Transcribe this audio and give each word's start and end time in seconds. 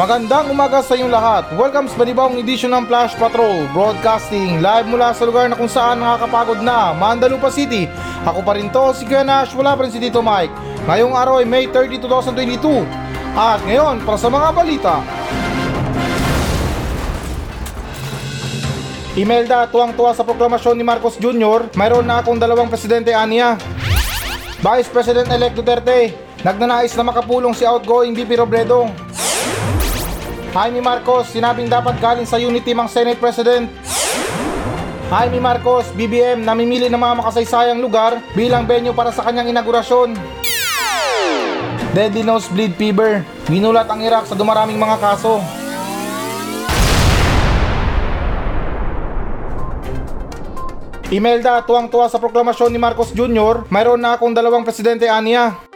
Magandang 0.00 0.48
umaga 0.48 0.80
sa 0.80 0.96
inyong 0.96 1.12
lahat. 1.12 1.44
Welcome 1.60 1.84
sa 1.84 2.00
panibawang 2.00 2.40
edisyon 2.40 2.72
ng 2.72 2.88
Flash 2.88 3.12
Patrol 3.20 3.68
Broadcasting 3.68 4.64
live 4.64 4.88
mula 4.88 5.12
sa 5.12 5.28
lugar 5.28 5.44
na 5.44 5.52
kung 5.52 5.68
saan 5.68 6.00
nakakapagod 6.00 6.64
na, 6.64 6.96
Mandalupa 6.96 7.52
City. 7.52 7.84
Ako 8.24 8.40
pa 8.40 8.56
rin 8.56 8.72
to, 8.72 8.96
si 8.96 9.04
Kuya 9.04 9.20
Nash, 9.20 9.52
wala 9.52 9.76
pa 9.76 9.84
rin 9.84 9.92
si 9.92 10.00
Tito 10.00 10.24
Mike. 10.24 10.56
Ngayong 10.88 11.12
araw 11.12 11.44
ay 11.44 11.44
May 11.44 11.68
30, 11.68 12.00
2022. 12.00 12.80
At 13.36 13.60
ngayon, 13.68 14.00
para 14.08 14.16
sa 14.16 14.32
mga 14.32 14.48
balita. 14.56 14.94
Imelda, 19.20 19.68
tuwang-tuwa 19.68 20.16
sa 20.16 20.24
proklamasyon 20.24 20.80
ni 20.80 20.84
Marcos 20.88 21.20
Jr., 21.20 21.76
mayroon 21.76 22.08
na 22.08 22.24
akong 22.24 22.40
dalawang 22.40 22.72
presidente 22.72 23.12
aniya. 23.12 23.60
Vice 24.64 24.88
President-elect 24.88 25.60
Duterte, 25.60 26.16
nagnanais 26.40 26.96
na 26.96 27.04
makapulong 27.04 27.52
si 27.52 27.68
outgoing 27.68 28.16
VP 28.16 28.40
Robredo. 28.40 29.09
Jaime 30.50 30.82
Marcos, 30.82 31.30
sinabing 31.30 31.70
dapat 31.70 31.94
galing 32.02 32.26
sa 32.26 32.34
unity 32.34 32.74
mang 32.74 32.90
Senate 32.90 33.22
President. 33.22 33.70
Jaime 35.06 35.38
Marcos, 35.38 35.86
BBM, 35.94 36.42
namimili 36.42 36.90
ng 36.90 36.98
mga 36.98 37.22
makasaysayang 37.22 37.78
lugar 37.78 38.18
bilang 38.34 38.66
venue 38.66 38.90
para 38.90 39.14
sa 39.14 39.22
kanyang 39.22 39.54
inaugurasyon. 39.54 40.18
Deadly 41.94 42.26
nosebleed 42.26 42.74
fever, 42.74 43.22
ginulat 43.46 43.86
ang 43.86 44.02
Iraq 44.02 44.26
sa 44.26 44.34
dumaraming 44.34 44.78
mga 44.78 44.98
kaso. 44.98 45.38
Imelda, 51.10 51.62
tuwang-tuwa 51.62 52.06
sa 52.10 52.18
proklamasyon 52.22 52.70
ni 52.74 52.78
Marcos 52.78 53.14
Jr., 53.14 53.66
mayroon 53.70 54.02
na 54.02 54.14
akong 54.14 54.34
dalawang 54.34 54.66
presidente 54.66 55.06
aniya. 55.10 55.69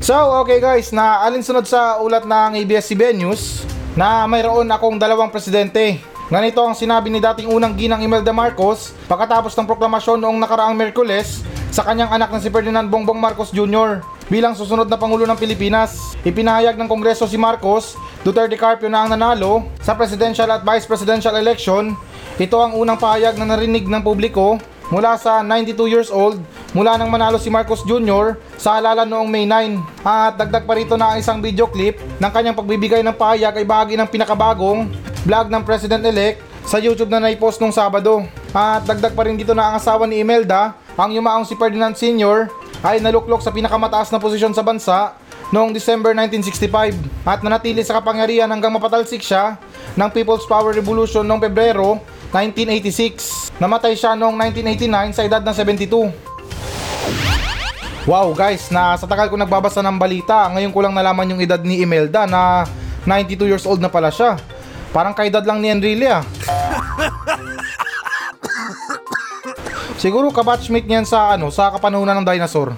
So, 0.00 0.16
okay 0.40 0.64
guys, 0.64 0.96
na 0.96 1.20
alinsunod 1.28 1.68
sa 1.68 2.00
ulat 2.00 2.24
ng 2.24 2.56
ABS-CBN 2.64 3.20
News 3.20 3.68
na 3.92 4.24
mayroon 4.24 4.64
akong 4.72 4.96
dalawang 4.96 5.28
presidente. 5.28 6.00
Ganito 6.32 6.64
ang 6.64 6.72
sinabi 6.72 7.12
ni 7.12 7.20
dating 7.20 7.52
unang 7.52 7.76
ginang 7.76 8.00
Imelda 8.00 8.32
Marcos 8.32 8.96
pagkatapos 9.04 9.52
ng 9.52 9.68
proklamasyon 9.68 10.24
noong 10.24 10.40
nakaraang 10.40 10.72
Merkules 10.72 11.44
sa 11.68 11.84
kanyang 11.84 12.16
anak 12.16 12.32
na 12.32 12.40
si 12.40 12.48
Ferdinand 12.48 12.88
Bongbong 12.88 13.20
Marcos 13.20 13.52
Jr. 13.52 14.00
bilang 14.32 14.56
susunod 14.56 14.88
na 14.88 14.96
Pangulo 14.96 15.28
ng 15.28 15.36
Pilipinas. 15.36 16.16
Ipinahayag 16.24 16.80
ng 16.80 16.88
Kongreso 16.88 17.28
si 17.28 17.36
Marcos, 17.36 17.92
Duterte 18.24 18.56
Carpio 18.56 18.88
na 18.88 19.04
ang 19.04 19.12
nanalo 19.12 19.68
sa 19.84 19.92
presidential 19.92 20.48
at 20.48 20.64
vice 20.64 20.88
presidential 20.88 21.36
election. 21.36 21.92
Ito 22.40 22.56
ang 22.56 22.72
unang 22.72 22.96
pahayag 22.96 23.36
na 23.36 23.52
narinig 23.52 23.84
ng 23.84 24.00
publiko 24.00 24.56
mula 24.90 25.14
sa 25.16 25.40
92 25.40 25.86
years 25.86 26.10
old 26.10 26.42
mula 26.74 26.98
nang 26.98 27.08
manalo 27.08 27.38
si 27.38 27.46
Marcos 27.48 27.86
Jr. 27.86 28.36
sa 28.58 28.76
halalan 28.76 29.06
noong 29.06 29.30
May 29.30 29.46
9. 29.46 30.06
At 30.06 30.34
dagdag 30.36 30.66
pa 30.66 30.74
rito 30.76 30.98
na 30.98 31.14
ang 31.14 31.18
isang 31.22 31.38
video 31.38 31.70
clip 31.70 31.98
ng 32.18 32.30
kanyang 32.30 32.58
pagbibigay 32.58 33.00
ng 33.06 33.14
pahayag 33.14 33.54
ay 33.62 33.66
bahagi 33.66 33.94
ng 33.94 34.10
pinakabagong 34.10 34.90
vlog 35.24 35.46
ng 35.48 35.62
President-elect 35.62 36.42
sa 36.66 36.76
YouTube 36.82 37.08
na 37.08 37.22
naipost 37.22 37.62
nung 37.62 37.72
Sabado. 37.74 38.26
At 38.50 38.84
dagdag 38.84 39.14
pa 39.14 39.26
rin 39.26 39.38
dito 39.38 39.54
na 39.54 39.70
ang 39.70 39.74
asawa 39.78 40.04
ni 40.06 40.20
Imelda, 40.20 40.74
ang 40.98 41.10
yumaong 41.14 41.46
si 41.46 41.54
Ferdinand 41.54 41.94
Sr. 41.94 42.50
ay 42.82 42.98
naluklok 42.98 43.40
sa 43.40 43.54
pinakamataas 43.54 44.10
na 44.10 44.18
posisyon 44.18 44.52
sa 44.52 44.66
bansa 44.66 45.14
noong 45.50 45.74
December 45.74 46.14
1965 46.14 47.26
at 47.26 47.42
nanatili 47.42 47.82
sa 47.82 47.98
kapangyarihan 47.98 48.46
hanggang 48.46 48.70
mapatalsik 48.70 49.18
siya 49.18 49.58
ng 49.98 50.10
People's 50.14 50.46
Power 50.46 50.70
Revolution 50.70 51.26
noong 51.26 51.42
Pebrero 51.42 51.98
1986. 52.30 53.58
Namatay 53.58 53.98
siya 53.98 54.14
noong 54.14 54.38
1989 54.54 55.18
sa 55.18 55.22
edad 55.26 55.42
ng 55.42 55.54
72. 55.54 56.30
Wow 58.08 58.32
guys, 58.32 58.72
na 58.72 58.96
sa 58.96 59.04
tagal 59.04 59.28
ko 59.28 59.36
nagbabasa 59.36 59.84
ng 59.84 60.00
balita, 60.00 60.48
ngayon 60.54 60.72
ko 60.72 60.80
lang 60.80 60.96
nalaman 60.96 61.36
yung 61.36 61.42
edad 61.42 61.60
ni 61.60 61.84
Imelda 61.84 62.24
na 62.24 62.64
92 63.04 63.50
years 63.50 63.66
old 63.68 63.82
na 63.82 63.92
pala 63.92 64.08
siya. 64.08 64.40
Parang 64.90 65.14
kaedad 65.14 65.44
lang 65.44 65.60
ni 65.60 65.68
Enrile 65.70 66.08
ah. 66.08 66.22
Siguro 70.00 70.32
kabatchmate 70.32 70.88
niyan 70.88 71.04
sa 71.04 71.36
ano, 71.36 71.52
sa 71.52 71.68
kapanahunan 71.76 72.16
ng 72.22 72.26
dinosaur. 72.26 72.72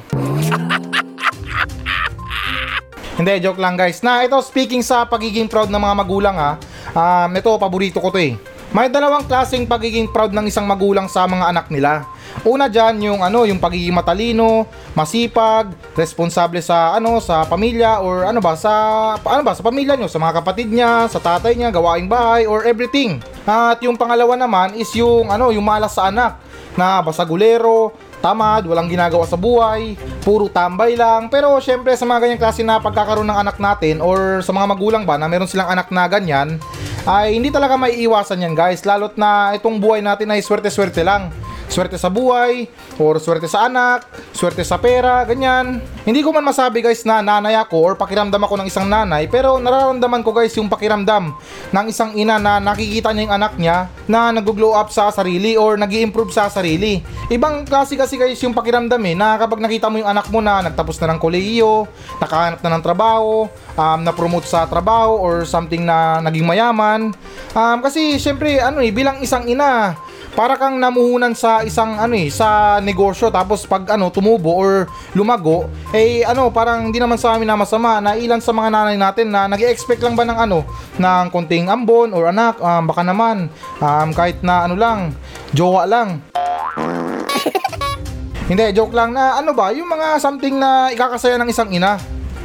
Hindi, 3.14 3.38
joke 3.38 3.62
lang 3.62 3.78
guys. 3.78 4.02
Na 4.02 4.26
ito, 4.26 4.34
speaking 4.42 4.82
sa 4.82 5.06
pagiging 5.06 5.46
proud 5.46 5.70
ng 5.70 5.78
mga 5.78 5.94
magulang 6.02 6.34
ha, 6.34 6.58
um, 6.90 7.30
ito, 7.30 7.54
paborito 7.62 8.02
ko 8.02 8.10
to 8.10 8.18
eh. 8.18 8.34
May 8.72 8.88
dalawang 8.88 9.28
klaseng 9.28 9.68
pagiging 9.68 10.08
proud 10.08 10.32
ng 10.32 10.48
isang 10.48 10.64
magulang 10.64 11.04
sa 11.04 11.28
mga 11.28 11.44
anak 11.52 11.68
nila. 11.68 12.08
Una 12.40 12.72
diyan 12.72 13.04
yung 13.04 13.20
ano, 13.20 13.44
yung 13.44 13.60
pagiging 13.60 13.92
matalino, 13.92 14.64
masipag, 14.96 15.76
responsable 15.92 16.64
sa 16.64 16.96
ano, 16.96 17.20
sa 17.20 17.44
pamilya 17.44 18.00
or 18.00 18.24
ano 18.24 18.40
ba 18.40 18.56
sa 18.56 18.72
ano 19.20 19.44
ba 19.44 19.52
sa 19.52 19.60
pamilya 19.60 19.92
nyo, 19.92 20.08
sa 20.08 20.16
mga 20.16 20.40
kapatid 20.40 20.72
niya, 20.72 21.04
sa 21.12 21.20
tatay 21.20 21.52
niya, 21.52 21.68
gawaing 21.68 22.08
bahay 22.08 22.48
or 22.48 22.64
everything. 22.64 23.20
At 23.44 23.76
yung 23.84 24.00
pangalawa 24.00 24.40
naman 24.40 24.72
is 24.80 24.88
yung 24.96 25.28
ano, 25.28 25.52
yung 25.52 25.68
malas 25.68 25.92
sa 25.92 26.08
anak 26.08 26.40
na 26.72 27.04
basagulero, 27.04 27.92
tamad, 28.24 28.64
walang 28.64 28.88
ginagawa 28.88 29.28
sa 29.28 29.36
buhay, 29.36 30.00
puro 30.24 30.48
tambay 30.48 30.96
lang. 30.96 31.28
Pero 31.28 31.60
syempre 31.60 31.92
sa 31.92 32.08
mga 32.08 32.24
ganyang 32.24 32.40
klase 32.40 32.64
na 32.64 32.80
pagkakaroon 32.80 33.28
ng 33.28 33.36
anak 33.36 33.60
natin 33.60 34.00
or 34.00 34.40
sa 34.40 34.56
mga 34.56 34.64
magulang 34.64 35.04
ba 35.04 35.20
na 35.20 35.28
meron 35.28 35.44
silang 35.44 35.68
anak 35.68 35.92
na 35.92 36.08
ganyan, 36.08 36.56
ay 37.02 37.34
hindi 37.34 37.50
talaga 37.50 37.74
may 37.74 37.98
iwasan 38.06 38.46
yan 38.46 38.54
guys. 38.54 38.86
Lalot 38.86 39.18
na 39.18 39.58
itong 39.58 39.82
buhay 39.82 39.98
natin 39.98 40.30
ay 40.30 40.38
swerte-swerte 40.38 41.02
lang. 41.02 41.34
Swerte 41.72 41.96
sa 41.96 42.12
buhay, 42.12 42.68
or 43.00 43.16
swerte 43.16 43.48
sa 43.48 43.64
anak, 43.64 44.04
swerte 44.36 44.60
sa 44.60 44.76
pera, 44.76 45.24
ganyan. 45.24 45.80
Hindi 46.04 46.20
ko 46.20 46.28
man 46.28 46.44
masabi 46.44 46.84
guys 46.84 47.00
na 47.08 47.24
nanay 47.24 47.56
ako 47.56 47.80
or 47.80 47.92
pakiramdam 47.96 48.44
ako 48.44 48.60
ng 48.60 48.68
isang 48.68 48.92
nanay, 48.92 49.24
pero 49.24 49.56
nararamdaman 49.56 50.20
ko 50.20 50.36
guys 50.36 50.52
yung 50.52 50.68
pakiramdam 50.68 51.32
ng 51.72 51.86
isang 51.88 52.12
ina 52.12 52.36
na 52.36 52.60
nakikita 52.60 53.16
niya 53.16 53.24
yung 53.24 53.36
anak 53.40 53.52
niya 53.56 53.88
na 54.04 54.36
nag-glow 54.36 54.76
up 54.76 54.92
sa 54.92 55.08
sarili 55.08 55.56
or 55.56 55.80
nag 55.80 55.88
improve 55.96 56.28
sa 56.28 56.52
sarili. 56.52 57.00
Ibang 57.32 57.64
klase 57.64 57.96
kasi 57.96 58.20
guys 58.20 58.36
yung 58.44 58.52
pakiramdam 58.52 59.00
eh, 59.08 59.16
na 59.16 59.40
kapag 59.40 59.64
nakita 59.64 59.88
mo 59.88 59.96
yung 59.96 60.12
anak 60.12 60.28
mo 60.28 60.44
na 60.44 60.60
nagtapos 60.68 61.00
na 61.00 61.16
ng 61.16 61.20
kolehiyo, 61.24 61.88
nakahanap 62.20 62.60
na 62.60 62.68
ng 62.76 62.84
trabaho, 62.84 63.48
um, 63.80 63.98
na-promote 64.04 64.44
sa 64.44 64.68
trabaho 64.68 65.16
or 65.16 65.48
something 65.48 65.88
na 65.88 66.20
naging 66.20 66.44
mayaman. 66.44 67.16
Um, 67.56 67.78
kasi 67.80 68.20
syempre 68.20 68.60
ano 68.60 68.84
eh, 68.84 68.92
bilang 68.92 69.24
isang 69.24 69.48
ina, 69.48 69.96
para 70.32 70.56
kang 70.56 70.80
namuhunan 70.80 71.36
sa 71.36 71.60
isang 71.60 72.00
ano 72.00 72.16
eh, 72.16 72.32
sa 72.32 72.80
negosyo 72.80 73.28
tapos 73.28 73.68
pag 73.68 73.84
ano 73.92 74.08
tumubo 74.08 74.56
or 74.56 74.88
lumago, 75.12 75.68
eh 75.92 76.24
ano 76.24 76.48
parang 76.48 76.88
hindi 76.88 76.96
naman 76.96 77.20
sa 77.20 77.36
amin 77.36 77.44
na 77.44 77.60
masama 77.60 78.00
na 78.00 78.16
ilan 78.16 78.40
sa 78.40 78.56
mga 78.56 78.68
nanay 78.72 78.96
natin 78.96 79.28
na 79.28 79.44
nag-expect 79.44 80.00
lang 80.00 80.16
ba 80.16 80.24
ng 80.24 80.38
ano 80.38 80.64
ng 80.96 81.24
konting 81.28 81.68
ambon 81.68 82.16
or 82.16 82.32
anak, 82.32 82.56
um, 82.64 82.88
baka 82.88 83.04
naman 83.04 83.52
um, 83.80 84.08
kahit 84.16 84.40
na 84.40 84.64
ano 84.64 84.74
lang, 84.76 85.12
jowa 85.52 85.84
lang. 85.84 86.24
Hindi, 88.50 88.74
joke 88.74 88.92
lang 88.92 89.16
na 89.16 89.38
ano 89.38 89.52
ba, 89.52 89.72
yung 89.72 89.88
mga 89.88 90.20
something 90.20 90.56
na 90.56 90.92
ikakasaya 90.92 91.40
ng 91.40 91.48
isang 91.48 91.70
ina. 91.72 91.96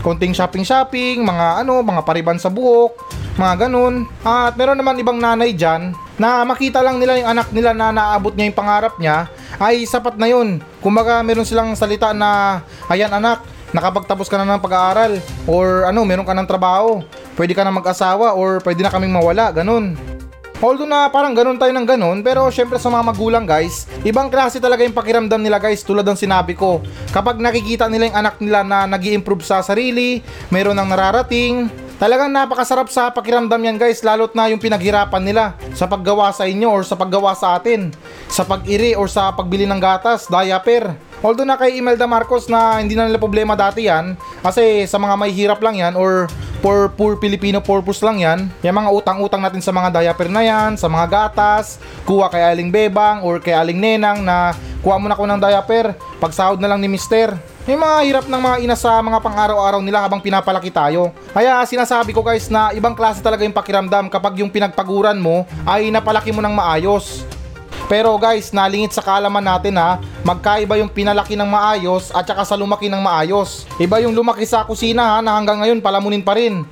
Konting 0.05 0.31
shopping-shopping, 0.31 1.25
mga 1.25 1.65
ano, 1.65 1.81
mga 1.81 2.05
pariban 2.05 2.37
sa 2.37 2.53
buhok, 2.53 2.95
mga 3.35 3.67
ganun. 3.67 4.07
At 4.21 4.55
meron 4.55 4.77
naman 4.77 5.01
ibang 5.01 5.19
nanay 5.19 5.57
dyan 5.57 6.06
na 6.17 6.41
makita 6.43 6.81
lang 6.81 6.97
nila 6.97 7.17
yung 7.21 7.29
anak 7.37 7.47
nila 7.53 7.71
na 7.73 7.93
naabot 7.93 8.33
niya 8.33 8.49
yung 8.49 8.57
pangarap 8.57 8.93
niya 8.97 9.29
ay 9.61 9.85
sapat 9.85 10.17
na 10.17 10.27
yun. 10.29 10.61
Kumbaga 10.81 11.21
meron 11.21 11.45
silang 11.45 11.73
salita 11.77 12.11
na 12.13 12.61
ayan 12.89 13.13
anak, 13.13 13.45
nakapagtapos 13.71 14.27
ka 14.27 14.37
na 14.41 14.57
ng 14.57 14.61
pag-aaral 14.61 15.21
or 15.45 15.85
ano, 15.85 16.01
meron 16.03 16.25
ka 16.25 16.33
ng 16.33 16.49
trabaho, 16.49 17.05
pwede 17.37 17.53
ka 17.53 17.61
na 17.61 17.73
mag-asawa 17.73 18.33
or 18.33 18.59
pwede 18.65 18.81
na 18.81 18.91
kaming 18.91 19.13
mawala, 19.13 19.53
ganun. 19.53 19.93
Although 20.57 20.89
na 20.89 21.05
parang 21.13 21.37
ganun 21.37 21.61
tayo 21.61 21.69
ng 21.69 21.85
ganun, 21.85 22.17
pero 22.25 22.49
syempre 22.49 22.81
sa 22.81 22.89
mga 22.89 23.13
magulang 23.13 23.45
guys, 23.45 23.85
ibang 24.01 24.25
klase 24.25 24.57
talaga 24.57 24.81
yung 24.81 24.95
pakiramdam 24.95 25.37
nila 25.37 25.61
guys 25.61 25.85
tulad 25.85 26.01
ng 26.01 26.17
sinabi 26.17 26.57
ko. 26.57 26.81
Kapag 27.13 27.37
nakikita 27.37 27.85
nila 27.85 28.09
yung 28.09 28.17
anak 28.17 28.35
nila 28.41 28.65
na 28.65 28.89
nag 28.89 29.05
improve 29.05 29.45
sa 29.45 29.61
sarili, 29.61 30.25
mayroon 30.49 30.73
ng 30.73 30.89
nararating, 30.89 31.69
Talagang 31.97 32.29
napakasarap 32.29 32.93
sa 32.93 33.09
pakiramdam 33.09 33.57
yan 33.57 33.81
guys 33.81 34.05
lalot 34.05 34.29
na 34.37 34.45
yung 34.53 34.61
pinaghirapan 34.61 35.17
nila 35.17 35.57
sa 35.73 35.89
paggawa 35.89 36.29
sa 36.29 36.45
inyo 36.45 36.69
or 36.69 36.85
sa 36.85 36.93
paggawa 36.93 37.33
sa 37.33 37.57
atin. 37.57 37.89
Sa 38.29 38.45
pag-iri 38.45 38.93
or 38.93 39.09
sa 39.09 39.33
pagbili 39.33 39.65
ng 39.65 39.81
gatas, 39.81 40.29
diaper. 40.29 40.93
Although 41.25 41.47
na 41.47 41.57
kay 41.57 41.81
Imelda 41.81 42.05
Marcos 42.05 42.45
na 42.45 42.77
hindi 42.77 42.93
na 42.93 43.09
nila 43.09 43.17
problema 43.17 43.57
dati 43.57 43.89
yan 43.89 44.13
kasi 44.45 44.85
sa 44.85 45.01
mga 45.01 45.15
may 45.17 45.33
hirap 45.33 45.59
lang 45.61 45.77
yan 45.77 45.97
or 45.97 46.29
for 46.61 46.89
poor 46.93 47.17
Filipino 47.17 47.61
purpose 47.61 48.01
lang 48.01 48.21
yan. 48.21 48.39
Yung 48.65 48.77
mga 48.77 48.89
utang-utang 48.91 49.41
natin 49.41 49.61
sa 49.61 49.73
mga 49.73 50.01
diaper 50.01 50.29
na 50.29 50.41
yan, 50.43 50.75
sa 50.75 50.89
mga 50.89 51.05
gatas, 51.07 51.81
kuha 52.05 52.29
kay 52.29 52.43
Aling 52.43 52.73
Bebang 52.73 53.21
or 53.25 53.37
kay 53.41 53.53
Aling 53.53 53.77
Nenang 53.77 54.25
na 54.25 54.53
kuha 54.81 54.97
mo 54.97 55.09
na 55.09 55.17
ko 55.17 55.25
ng 55.25 55.41
diaper, 55.41 55.93
pagsahod 56.21 56.59
na 56.61 56.69
lang 56.69 56.81
ni 56.81 56.89
Mister. 56.89 57.33
Yung 57.67 57.83
mga 57.83 57.97
hirap 58.07 58.25
ng 58.31 58.41
mga 58.41 58.57
ina 58.63 58.75
sa 58.79 59.03
mga 59.03 59.19
pang-araw-araw 59.19 59.83
nila 59.83 59.99
habang 59.99 60.23
pinapalaki 60.23 60.71
tayo. 60.71 61.11
Kaya 61.35 61.59
sinasabi 61.67 62.15
ko 62.15 62.23
guys 62.23 62.47
na 62.47 62.71
ibang 62.71 62.95
klase 62.95 63.19
talaga 63.19 63.43
yung 63.43 63.51
pakiramdam 63.51 64.07
kapag 64.07 64.39
yung 64.39 64.47
pinagpaguran 64.47 65.19
mo 65.19 65.43
ay 65.67 65.91
napalaki 65.91 66.31
mo 66.31 66.39
ng 66.39 66.55
maayos. 66.55 67.27
Pero 67.87 68.19
guys, 68.19 68.51
nalingit 68.51 68.91
sa 68.91 68.99
kaalaman 68.99 69.39
natin 69.39 69.79
ha, 69.79 69.95
magkaiba 70.27 70.75
yung 70.75 70.91
pinalaki 70.91 71.39
ng 71.39 71.47
maayos 71.47 72.11
at 72.11 72.27
saka 72.27 72.43
sa 72.43 72.59
lumaki 72.59 72.91
ng 72.91 72.99
maayos. 72.99 73.63
Iba 73.79 74.03
yung 74.03 74.11
lumaki 74.11 74.43
sa 74.43 74.67
kusina 74.67 75.15
ha, 75.15 75.17
na 75.23 75.39
hanggang 75.39 75.63
ngayon 75.63 75.79
palamunin 75.79 76.19
pa 76.19 76.35
rin. 76.35 76.67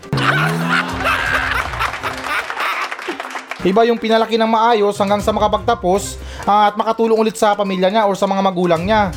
Iba 3.65 3.81
yung 3.87 3.97
pinalaki 3.97 4.35
ng 4.35 4.45
maayos 4.51 4.99
hanggang 4.99 5.23
sa 5.23 5.31
makapagtapos 5.31 6.19
uh, 6.45 6.69
at 6.69 6.75
makatulong 6.75 7.17
ulit 7.17 7.33
sa 7.39 7.55
pamilya 7.55 7.89
niya 7.89 8.05
o 8.05 8.13
sa 8.13 8.27
mga 8.27 8.43
magulang 8.43 8.83
niya. 8.83 9.09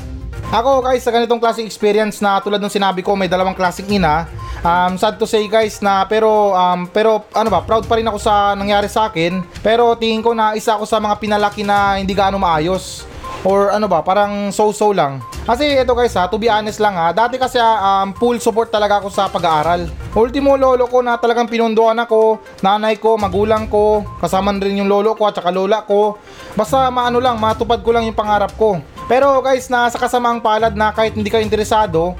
Ako 0.49 0.81
guys, 0.81 1.05
sa 1.05 1.12
ganitong 1.12 1.37
klaseng 1.37 1.69
experience 1.69 2.25
na 2.25 2.41
tulad 2.41 2.56
ng 2.56 2.73
sinabi 2.73 3.05
ko, 3.05 3.12
may 3.12 3.29
dalawang 3.29 3.53
klaseng 3.53 3.85
ina. 3.93 4.25
Um, 4.65 4.97
sad 4.97 5.21
to 5.21 5.29
say 5.29 5.45
guys 5.45 5.85
na 5.85 6.09
pero 6.09 6.56
um, 6.56 6.89
pero 6.89 7.21
ano 7.37 7.53
ba, 7.53 7.61
proud 7.61 7.85
pa 7.85 8.00
rin 8.00 8.09
ako 8.09 8.17
sa 8.17 8.56
nangyari 8.56 8.89
sa 8.89 9.12
akin. 9.12 9.45
Pero 9.61 9.93
tingin 10.00 10.25
ko 10.25 10.33
na 10.33 10.56
isa 10.56 10.81
ako 10.81 10.89
sa 10.89 11.05
mga 11.05 11.21
pinalaki 11.21 11.69
na 11.69 12.00
hindi 12.00 12.17
gaano 12.17 12.41
maayos. 12.41 13.05
Or 13.45 13.77
ano 13.77 13.93
ba, 13.93 14.00
parang 14.00 14.49
so-so 14.49 14.89
lang. 14.97 15.21
Kasi 15.49 15.81
ito 15.81 15.97
guys 15.97 16.12
ha, 16.12 16.29
to 16.29 16.37
be 16.37 16.53
honest 16.53 16.77
lang 16.77 16.93
ha, 16.93 17.09
dati 17.09 17.41
kasi 17.41 17.56
ah, 17.56 18.05
um, 18.05 18.12
full 18.12 18.37
support 18.37 18.69
talaga 18.69 19.00
ako 19.00 19.09
sa 19.09 19.33
pag-aaral. 19.33 19.89
Ultimo 20.12 20.61
lolo 20.61 20.85
ko 20.85 21.00
na 21.00 21.17
talagang 21.17 21.49
pinunduan 21.49 21.97
ako, 21.97 22.45
nanay 22.61 23.00
ko, 23.00 23.17
magulang 23.17 23.65
ko, 23.65 24.05
kasama 24.21 24.53
rin 24.61 24.85
yung 24.85 24.93
lolo 24.93 25.17
ko 25.17 25.25
at 25.25 25.41
saka 25.41 25.49
lola 25.49 25.89
ko. 25.89 26.21
Basta 26.53 26.93
maano 26.93 27.17
lang, 27.17 27.41
matupad 27.41 27.81
ko 27.81 27.97
lang 27.97 28.05
yung 28.05 28.19
pangarap 28.19 28.53
ko. 28.61 28.77
Pero 29.09 29.41
guys, 29.41 29.73
na 29.73 29.89
sa 29.89 29.97
kasamaang 29.97 30.45
palad 30.45 30.77
na 30.77 30.93
kahit 30.93 31.17
hindi 31.17 31.33
ka 31.33 31.41
interesado, 31.41 32.12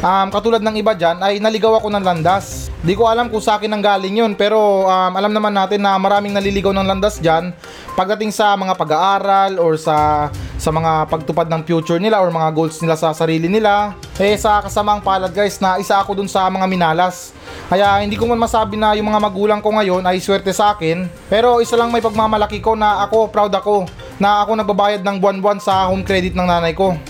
um, 0.00 0.28
katulad 0.32 0.64
ng 0.64 0.80
iba 0.80 0.96
dyan, 0.96 1.20
ay 1.20 1.44
naligaw 1.44 1.76
ako 1.76 1.92
ng 1.92 2.00
landas. 2.00 2.72
Di 2.80 2.96
ko 2.96 3.12
alam 3.12 3.28
kung 3.28 3.44
sa 3.44 3.60
akin 3.60 3.76
ang 3.76 3.84
galing 3.84 4.24
yun, 4.24 4.32
pero 4.32 4.88
um, 4.88 5.12
alam 5.12 5.36
naman 5.36 5.52
natin 5.52 5.84
na 5.84 6.00
maraming 6.00 6.32
naliligaw 6.32 6.72
ng 6.72 6.88
landas 6.88 7.20
dyan 7.20 7.52
pagdating 7.92 8.32
sa 8.32 8.56
mga 8.56 8.72
pag-aaral 8.72 9.60
or 9.60 9.76
sa 9.76 10.28
sa 10.58 10.70
mga 10.70 11.10
pagtupad 11.10 11.50
ng 11.50 11.62
future 11.66 11.98
nila 11.98 12.22
or 12.22 12.30
mga 12.30 12.50
goals 12.54 12.78
nila 12.78 12.94
sa 12.94 13.10
sarili 13.10 13.50
nila. 13.50 13.94
Eh 14.18 14.38
sa 14.38 14.62
kasamaang 14.62 15.02
palad 15.02 15.34
guys 15.34 15.58
na 15.58 15.78
isa 15.82 15.98
ako 15.98 16.18
dun 16.18 16.30
sa 16.30 16.46
mga 16.46 16.66
minalas. 16.70 17.34
Kaya 17.66 18.04
hindi 18.04 18.14
ko 18.14 18.28
man 18.28 18.38
masabi 18.38 18.76
na 18.76 18.94
yung 18.94 19.10
mga 19.10 19.20
magulang 19.20 19.60
ko 19.64 19.74
ngayon 19.74 20.04
ay 20.06 20.22
swerte 20.22 20.54
sa 20.54 20.76
akin. 20.76 21.10
Pero 21.26 21.58
isa 21.58 21.74
lang 21.74 21.90
may 21.90 22.04
pagmamalaki 22.04 22.62
ko 22.62 22.78
na 22.78 23.02
ako, 23.06 23.32
proud 23.32 23.50
ako 23.50 23.88
na 24.20 24.46
ako 24.46 24.62
nagbabayad 24.62 25.02
ng 25.02 25.16
buwan-buwan 25.18 25.58
sa 25.58 25.90
home 25.90 26.06
credit 26.06 26.38
ng 26.38 26.46
nanay 26.46 26.76
ko. 26.76 26.94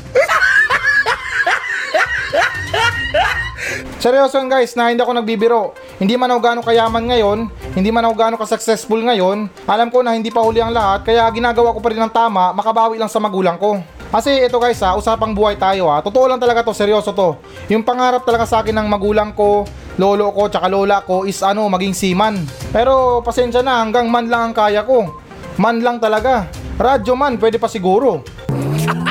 Seryoso 4.04 4.36
guys 4.48 4.76
na 4.76 4.92
hindi 4.92 5.04
ako 5.04 5.12
nagbibiro. 5.16 5.72
Hindi 6.00 6.16
man 6.18 6.32
ako 6.32 6.40
gaano 6.42 6.60
kayaman 6.64 7.04
ngayon, 7.08 7.38
hindi 7.74 7.90
man 7.90 8.06
ako 8.06 8.14
gaano 8.14 8.36
ka-successful 8.38 9.02
ngayon, 9.02 9.50
alam 9.66 9.90
ko 9.90 10.06
na 10.06 10.14
hindi 10.14 10.30
pa 10.30 10.46
huli 10.46 10.62
ang 10.62 10.70
lahat 10.70 11.02
kaya 11.02 11.26
ginagawa 11.34 11.74
ko 11.74 11.82
pa 11.82 11.90
rin 11.90 11.98
ng 11.98 12.14
tama, 12.14 12.54
makabawi 12.54 13.02
lang 13.02 13.10
sa 13.10 13.18
magulang 13.18 13.58
ko. 13.58 13.82
Kasi 14.14 14.46
ito 14.46 14.62
guys 14.62 14.78
ha, 14.78 14.94
usapang 14.94 15.34
buhay 15.34 15.58
tayo 15.58 15.90
ha. 15.90 15.98
Totoo 15.98 16.30
lang 16.30 16.38
talaga 16.38 16.62
to, 16.62 16.70
seryoso 16.70 17.10
to. 17.10 17.34
Yung 17.66 17.82
pangarap 17.82 18.22
talaga 18.22 18.46
sa 18.46 18.62
akin 18.62 18.78
ng 18.78 18.86
magulang 18.86 19.34
ko, 19.34 19.66
lolo 19.98 20.30
ko, 20.30 20.46
tsaka 20.46 20.70
lola 20.70 21.02
ko 21.02 21.26
is 21.26 21.42
ano, 21.42 21.66
maging 21.66 21.98
seaman. 21.98 22.46
Pero 22.70 23.18
pasensya 23.26 23.66
na, 23.66 23.82
hanggang 23.82 24.06
man 24.06 24.30
lang 24.30 24.50
ang 24.50 24.54
kaya 24.54 24.86
ko. 24.86 25.10
Man 25.58 25.82
lang 25.82 25.98
talaga. 25.98 26.46
Radyo 26.78 27.18
man, 27.18 27.42
pwede 27.42 27.58
pa 27.58 27.66
siguro. 27.66 28.22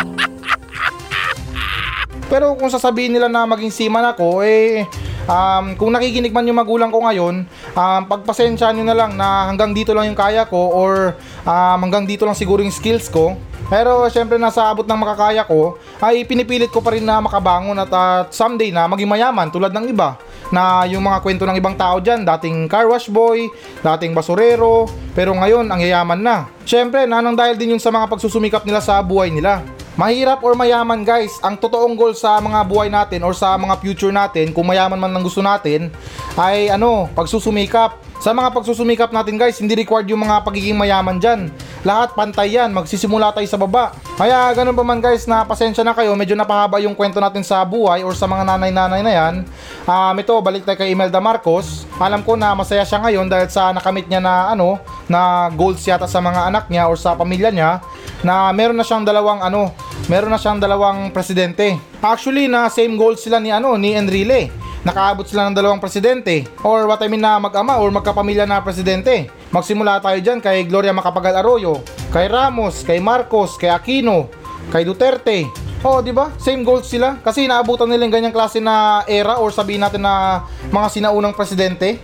Pero 2.31 2.55
kung 2.55 2.71
sasabihin 2.71 3.11
nila 3.11 3.27
na 3.27 3.43
maging 3.43 3.75
seaman 3.75 4.07
ako, 4.07 4.39
eh, 4.39 4.87
um, 5.27 5.75
kung 5.79 5.91
nakikinig 5.93 6.33
man 6.33 6.47
yung 6.47 6.59
magulang 6.59 6.91
ko 6.91 7.03
ngayon, 7.03 7.47
um, 7.75 8.01
pagpasensya 8.07 8.71
nyo 8.73 8.83
na 8.87 8.95
lang 8.95 9.11
na 9.15 9.47
hanggang 9.49 9.71
dito 9.71 9.91
lang 9.95 10.11
yung 10.11 10.19
kaya 10.19 10.47
ko 10.47 10.59
or 10.73 11.15
um, 11.43 11.77
hanggang 11.83 12.07
dito 12.07 12.23
lang 12.27 12.35
siguro 12.35 12.63
yung 12.63 12.73
skills 12.73 13.07
ko. 13.11 13.35
Pero 13.71 14.05
syempre 14.11 14.35
nasa 14.37 14.69
abot 14.69 14.83
ng 14.83 14.99
makakaya 14.99 15.47
ko, 15.47 15.79
ay 16.03 16.27
pinipilit 16.27 16.69
ko 16.69 16.83
pa 16.83 16.93
rin 16.93 17.07
na 17.07 17.23
makabangon 17.23 17.79
at 17.79 17.89
at 17.89 18.29
someday 18.35 18.69
na 18.69 18.85
maging 18.85 19.07
mayaman 19.09 19.49
tulad 19.49 19.71
ng 19.71 19.89
iba. 19.89 20.19
Na 20.53 20.85
yung 20.85 21.01
mga 21.01 21.23
kwento 21.23 21.47
ng 21.47 21.57
ibang 21.57 21.73
tao 21.73 21.97
dyan, 21.97 22.21
dating 22.21 22.69
car 22.69 22.85
wash 22.85 23.09
boy, 23.09 23.49
dating 23.81 24.13
basurero, 24.13 24.85
pero 25.17 25.33
ngayon 25.33 25.65
ang 25.65 25.79
yayaman 25.81 26.21
na. 26.21 26.45
Syempre, 26.67 27.09
nanang 27.09 27.33
dahil 27.33 27.57
din 27.57 27.73
yun 27.73 27.81
sa 27.81 27.89
mga 27.89 28.05
pagsusumikap 28.11 28.61
nila 28.67 28.83
sa 28.83 29.01
buhay 29.01 29.33
nila. 29.33 29.65
Mahirap 29.93 30.41
or 30.41 30.57
mayaman 30.57 31.05
guys, 31.05 31.37
ang 31.45 31.53
totoong 31.53 31.93
goal 31.93 32.17
sa 32.17 32.41
mga 32.41 32.65
buhay 32.65 32.89
natin 32.89 33.21
or 33.21 33.37
sa 33.37 33.53
mga 33.53 33.77
future 33.77 34.09
natin, 34.09 34.49
kung 34.49 34.65
mayaman 34.65 34.97
man 34.97 35.13
lang 35.13 35.21
gusto 35.21 35.37
natin, 35.45 35.93
ay 36.33 36.73
ano, 36.73 37.05
pagsusumikap. 37.13 38.01
Sa 38.17 38.33
mga 38.33 38.57
pagsusumikap 38.57 39.13
natin 39.13 39.37
guys, 39.37 39.61
hindi 39.61 39.77
required 39.77 40.09
yung 40.09 40.25
mga 40.25 40.41
pagiging 40.41 40.73
mayaman 40.73 41.21
dyan. 41.21 41.53
Lahat 41.85 42.17
pantay 42.17 42.57
yan, 42.57 42.73
magsisimula 42.73 43.37
tayo 43.37 43.45
sa 43.45 43.61
baba. 43.61 43.93
Kaya 44.17 44.49
ganun 44.57 44.73
pa 44.73 44.81
man 44.81 44.97
guys, 44.97 45.29
na 45.29 45.45
pasensya 45.45 45.85
na 45.85 45.93
kayo, 45.93 46.17
medyo 46.17 46.33
napahaba 46.33 46.81
yung 46.81 46.97
kwento 46.97 47.21
natin 47.21 47.45
sa 47.45 47.61
buhay 47.61 48.01
or 48.01 48.17
sa 48.17 48.25
mga 48.25 48.49
nanay-nanay 48.49 49.05
na 49.05 49.13
yan. 49.13 49.45
Um, 49.85 50.15
ito, 50.17 50.33
balik 50.41 50.65
tayo 50.65 50.79
kay 50.79 50.89
Imelda 50.89 51.21
Marcos. 51.21 51.85
Alam 52.01 52.25
ko 52.25 52.33
na 52.33 52.57
masaya 52.57 52.81
siya 52.81 52.97
ngayon 52.97 53.29
dahil 53.29 53.45
sa 53.51 53.69
nakamit 53.69 54.09
niya 54.09 54.23
na 54.23 54.57
ano, 54.57 54.81
na 55.05 55.53
goals 55.53 55.85
yata 55.85 56.09
sa 56.09 56.17
mga 56.17 56.49
anak 56.49 56.65
niya 56.71 56.89
or 56.89 56.97
sa 56.97 57.13
pamilya 57.13 57.53
niya 57.53 57.77
na 58.23 58.49
meron 58.55 58.79
na 58.79 58.87
siyang 58.87 59.03
dalawang 59.03 59.43
ano, 59.43 59.75
meron 60.07 60.31
na 60.31 60.39
siyang 60.39 60.57
dalawang 60.57 61.11
presidente. 61.11 61.75
Actually, 61.99 62.47
na 62.47 62.71
same 62.71 62.95
goals 62.95 63.21
sila 63.21 63.37
ni 63.37 63.51
ano, 63.51 63.75
ni 63.75 63.93
Enrile. 63.93 64.49
Nakaabot 64.83 65.23
sila 65.23 65.47
ng 65.47 65.55
dalawang 65.55 65.79
presidente 65.79 66.43
or 66.59 66.83
what 66.91 66.99
I 66.99 67.07
mean 67.07 67.23
na 67.23 67.39
mag-ama 67.39 67.79
or 67.79 67.87
magkapamilya 67.87 68.43
na 68.43 68.59
presidente. 68.59 69.31
Magsimula 69.47 70.03
tayo 70.03 70.19
dyan 70.19 70.43
kay 70.43 70.67
Gloria 70.67 70.91
Macapagal 70.91 71.39
Arroyo, 71.39 71.79
kay 72.11 72.27
Ramos, 72.27 72.83
kay 72.83 72.99
Marcos, 72.99 73.55
kay 73.55 73.71
Aquino, 73.71 74.27
kay 74.75 74.83
Duterte. 74.83 75.47
Oh, 75.87 76.03
di 76.03 76.11
ba? 76.11 76.35
Same 76.35 76.67
goals 76.67 76.87
sila 76.87 77.15
kasi 77.23 77.47
naabutan 77.47 77.87
nila 77.87 78.07
yung 78.07 78.15
ganyang 78.15 78.35
klase 78.35 78.59
na 78.59 79.07
era 79.07 79.39
or 79.39 79.55
sabihin 79.55 79.83
natin 79.83 80.03
na 80.03 80.43
mga 80.67 80.87
sinaunang 80.91 81.35
presidente. 81.35 82.03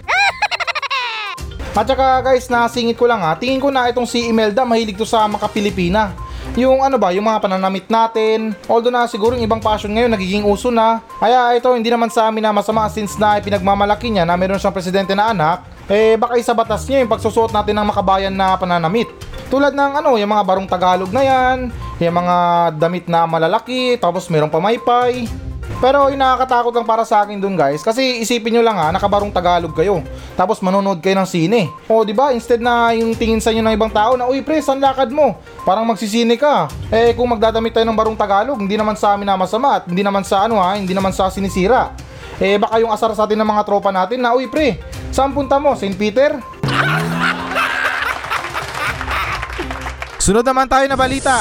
At 1.79 1.87
saka 1.87 2.19
guys, 2.19 2.51
nasingit 2.51 2.99
ko 2.99 3.07
lang 3.07 3.23
ha, 3.23 3.39
tingin 3.39 3.63
ko 3.63 3.71
na 3.71 3.87
itong 3.87 4.03
si 4.03 4.27
Imelda 4.27 4.67
mahilig 4.67 4.99
to 4.99 5.07
sa 5.07 5.23
makapilipina. 5.31 6.11
Yung 6.59 6.83
ano 6.83 6.99
ba, 6.99 7.15
yung 7.15 7.23
mga 7.23 7.39
pananamit 7.39 7.87
natin. 7.87 8.51
Although 8.67 8.91
na 8.91 9.07
siguro 9.07 9.39
yung 9.39 9.47
ibang 9.47 9.63
passion 9.63 9.95
ngayon 9.95 10.11
nagiging 10.11 10.43
uso 10.43 10.75
na. 10.75 10.99
Kaya 11.23 11.55
ito 11.55 11.71
hindi 11.71 11.87
naman 11.87 12.11
sa 12.11 12.27
amin 12.27 12.43
na 12.43 12.51
masama 12.51 12.83
since 12.91 13.15
na 13.15 13.39
pinagmamalaki 13.39 14.11
niya 14.11 14.27
na 14.27 14.35
meron 14.35 14.59
siyang 14.59 14.75
presidente 14.75 15.15
na 15.15 15.31
anak. 15.31 15.63
Eh 15.87 16.19
baka 16.19 16.35
isa 16.35 16.51
batas 16.51 16.83
niya 16.83 16.99
yung 16.99 17.11
pagsusuot 17.15 17.55
natin 17.55 17.79
ng 17.79 17.87
makabayan 17.95 18.35
na 18.35 18.59
pananamit. 18.59 19.07
Tulad 19.47 19.71
ng 19.71 20.03
ano, 20.03 20.19
yung 20.19 20.35
mga 20.35 20.43
barong 20.43 20.67
Tagalog 20.67 21.15
na 21.15 21.23
yan, 21.23 21.71
yung 21.95 22.15
mga 22.19 22.35
damit 22.75 23.07
na 23.07 23.23
malalaki, 23.23 23.95
tapos 23.95 24.27
merong 24.27 24.51
pamaypay. 24.51 25.31
Pero 25.79 26.11
yung 26.11 26.19
nakakatakot 26.19 26.75
lang 26.75 26.83
para 26.83 27.07
sa 27.07 27.23
akin 27.23 27.39
dun 27.39 27.55
guys 27.55 27.79
kasi 27.79 28.19
isipin 28.19 28.59
nyo 28.59 28.63
lang 28.67 28.75
ha, 28.75 28.91
nakabarong 28.91 29.31
Tagalog 29.31 29.71
kayo. 29.71 30.03
Tapos 30.35 30.59
manonood 30.59 30.99
kayo 30.99 31.15
ng 31.15 31.27
sine. 31.27 31.71
O 31.87 32.03
di 32.03 32.11
ba 32.11 32.35
instead 32.35 32.59
na 32.59 32.91
yung 32.91 33.15
tingin 33.15 33.39
sa 33.39 33.55
inyo 33.55 33.63
ng 33.63 33.75
ibang 33.79 33.87
tao 33.87 34.19
na 34.19 34.27
uy 34.27 34.43
pre, 34.43 34.59
saan 34.59 34.83
lakad 34.83 35.07
mo? 35.07 35.39
Parang 35.63 35.87
magsisine 35.87 36.35
ka. 36.35 36.67
Eh 36.91 37.15
kung 37.15 37.31
magdadamit 37.31 37.71
tayo 37.71 37.87
ng 37.87 37.95
barong 37.95 38.19
Tagalog, 38.19 38.59
hindi 38.59 38.75
naman 38.75 38.99
sa 38.99 39.15
amin 39.15 39.23
na 39.23 39.39
masama 39.39 39.79
at 39.79 39.87
hindi 39.87 40.03
naman 40.03 40.27
sa 40.27 40.51
ano 40.51 40.59
ha, 40.59 40.75
hindi 40.75 40.91
naman 40.91 41.15
sa 41.15 41.31
sinisira. 41.31 41.95
Eh 42.43 42.59
baka 42.59 42.75
yung 42.83 42.91
asar 42.91 43.15
sa 43.15 43.23
atin 43.23 43.39
ng 43.39 43.47
mga 43.47 43.63
tropa 43.63 43.95
natin 43.95 44.19
na 44.19 44.35
uy 44.35 44.51
pre, 44.51 44.83
saan 45.15 45.31
punta 45.31 45.55
mo? 45.63 45.79
St. 45.79 45.95
Peter? 45.95 46.43
Sunod 50.19 50.43
naman 50.43 50.67
tayo 50.67 50.83
na 50.91 50.99
balita. 50.99 51.39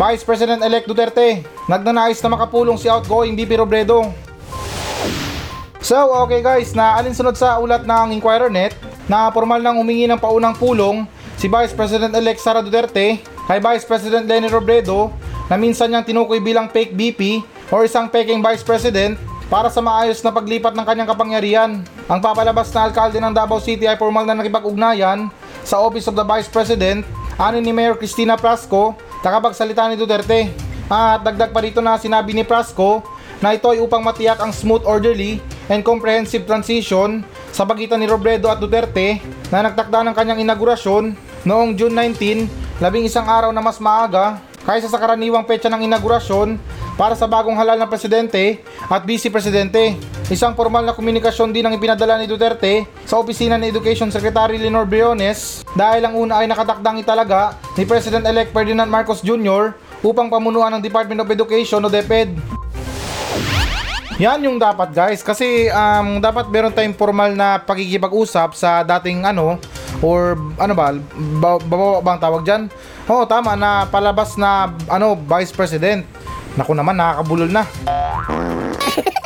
Vice 0.00 0.24
President-elect 0.24 0.88
Duterte, 0.88 1.44
nagnanais 1.68 2.16
na 2.24 2.32
makapulong 2.32 2.80
si 2.80 2.88
outgoing 2.88 3.36
VP 3.36 3.60
Robredo. 3.60 4.08
So, 5.84 5.92
okay 6.24 6.40
guys, 6.40 6.72
na 6.72 6.96
alinsunod 6.96 7.36
sa 7.36 7.60
ulat 7.60 7.84
ng 7.84 8.16
Inquirer.net 8.16 8.72
na 9.04 9.28
formal 9.28 9.60
nang 9.60 9.76
humingi 9.76 10.08
ng 10.08 10.16
paunang 10.16 10.56
pulong 10.56 11.04
si 11.36 11.52
Vice 11.52 11.76
President-elect 11.76 12.40
Sara 12.40 12.64
Duterte 12.64 13.20
kay 13.20 13.58
Vice 13.60 13.84
President 13.84 14.24
Leni 14.24 14.48
Robredo 14.48 15.12
na 15.52 15.60
minsan 15.60 15.92
niyang 15.92 16.08
tinukoy 16.08 16.40
bilang 16.40 16.72
fake 16.72 16.96
BP 16.96 17.44
or 17.68 17.84
isang 17.84 18.08
peking 18.08 18.40
Vice 18.40 18.64
President 18.64 19.20
para 19.52 19.68
sa 19.68 19.84
maayos 19.84 20.24
na 20.24 20.32
paglipat 20.32 20.72
ng 20.80 20.84
kanyang 20.88 21.12
kapangyarihan. 21.12 21.70
Ang 22.08 22.20
papalabas 22.24 22.72
na 22.72 22.88
alkalde 22.88 23.20
ng 23.20 23.36
Davao 23.36 23.60
City 23.60 23.84
ay 23.84 24.00
formal 24.00 24.24
na 24.24 24.32
nakipag-ugnayan 24.32 25.28
sa 25.60 25.76
Office 25.76 26.08
of 26.08 26.16
the 26.16 26.24
Vice 26.24 26.48
President, 26.48 27.04
ani 27.36 27.60
ni 27.60 27.68
Mayor 27.68 28.00
Cristina 28.00 28.40
Prasco 28.40 28.96
Nakapagsalita 29.20 29.88
ni 29.88 29.96
Duterte. 30.00 30.50
At 30.90 31.22
dagdag 31.22 31.54
pa 31.54 31.60
rito 31.62 31.78
na 31.78 32.00
sinabi 32.00 32.34
ni 32.34 32.42
Prasco 32.42 33.04
na 33.38 33.54
ito 33.54 33.70
ay 33.70 33.78
upang 33.78 34.02
matiyak 34.02 34.42
ang 34.42 34.50
smooth, 34.50 34.82
orderly, 34.84 35.38
and 35.70 35.86
comprehensive 35.86 36.44
transition 36.44 37.22
sa 37.54 37.62
pagitan 37.62 38.02
ni 38.02 38.10
Robredo 38.10 38.50
at 38.50 38.58
Duterte 38.58 39.22
na 39.54 39.62
nagtakda 39.64 40.02
ng 40.02 40.14
kanyang 40.18 40.42
inaugurasyon 40.42 41.14
noong 41.46 41.78
June 41.78 41.94
19, 41.94 42.82
labing 42.82 43.06
isang 43.06 43.24
araw 43.24 43.54
na 43.54 43.62
mas 43.62 43.78
maaga 43.78 44.42
kaysa 44.70 44.86
sa 44.86 45.02
karaniwang 45.02 45.42
petsa 45.42 45.66
ng 45.66 45.82
inaugurasyon 45.90 46.54
para 46.94 47.18
sa 47.18 47.26
bagong 47.26 47.58
halal 47.58 47.74
na 47.74 47.90
presidente 47.90 48.62
at 48.86 49.02
vice 49.02 49.26
presidente. 49.26 49.98
Isang 50.30 50.54
formal 50.54 50.86
na 50.86 50.94
komunikasyon 50.94 51.50
din 51.50 51.66
ang 51.66 51.74
ipinadala 51.74 52.14
ni 52.22 52.30
Duterte 52.30 52.86
sa 53.02 53.18
opisina 53.18 53.58
ni 53.58 53.66
Education 53.66 54.14
Secretary 54.14 54.62
Lenore 54.62 54.86
Briones 54.86 55.66
dahil 55.74 56.06
ang 56.06 56.14
una 56.14 56.38
ay 56.38 56.46
nakatakdang 56.46 57.02
italaga 57.02 57.58
ni 57.74 57.82
President-elect 57.82 58.54
Ferdinand 58.54 58.86
Marcos 58.86 59.26
Jr. 59.26 59.74
upang 60.06 60.30
pamunuan 60.30 60.70
ng 60.78 60.82
Department 60.86 61.18
of 61.18 61.26
Education 61.26 61.82
o 61.82 61.90
DepEd. 61.90 62.38
Yan 64.22 64.46
yung 64.46 64.60
dapat 64.60 64.94
guys 64.94 65.24
kasi 65.26 65.66
um, 65.72 66.22
dapat 66.22 66.46
meron 66.46 66.70
tayong 66.70 66.94
formal 66.94 67.34
na 67.34 67.58
pagkikipag-usap 67.58 68.54
sa 68.54 68.86
dating 68.86 69.26
ano 69.26 69.58
or 69.98 70.38
ano 70.60 70.72
ba 70.76 70.94
ba, 71.40 71.56
ba, 71.58 71.76
ba 72.04 72.10
ang 72.14 72.20
tawag 72.20 72.44
diyan? 72.46 72.68
Oo, 73.08 73.24
tama 73.24 73.56
na 73.56 73.86
palabas 73.88 74.36
na 74.36 74.74
ano 74.90 75.16
vice 75.16 75.54
president. 75.54 76.04
Naku 76.58 76.74
naman 76.74 76.98
nakakabulol 76.98 77.48
na. 77.48 77.64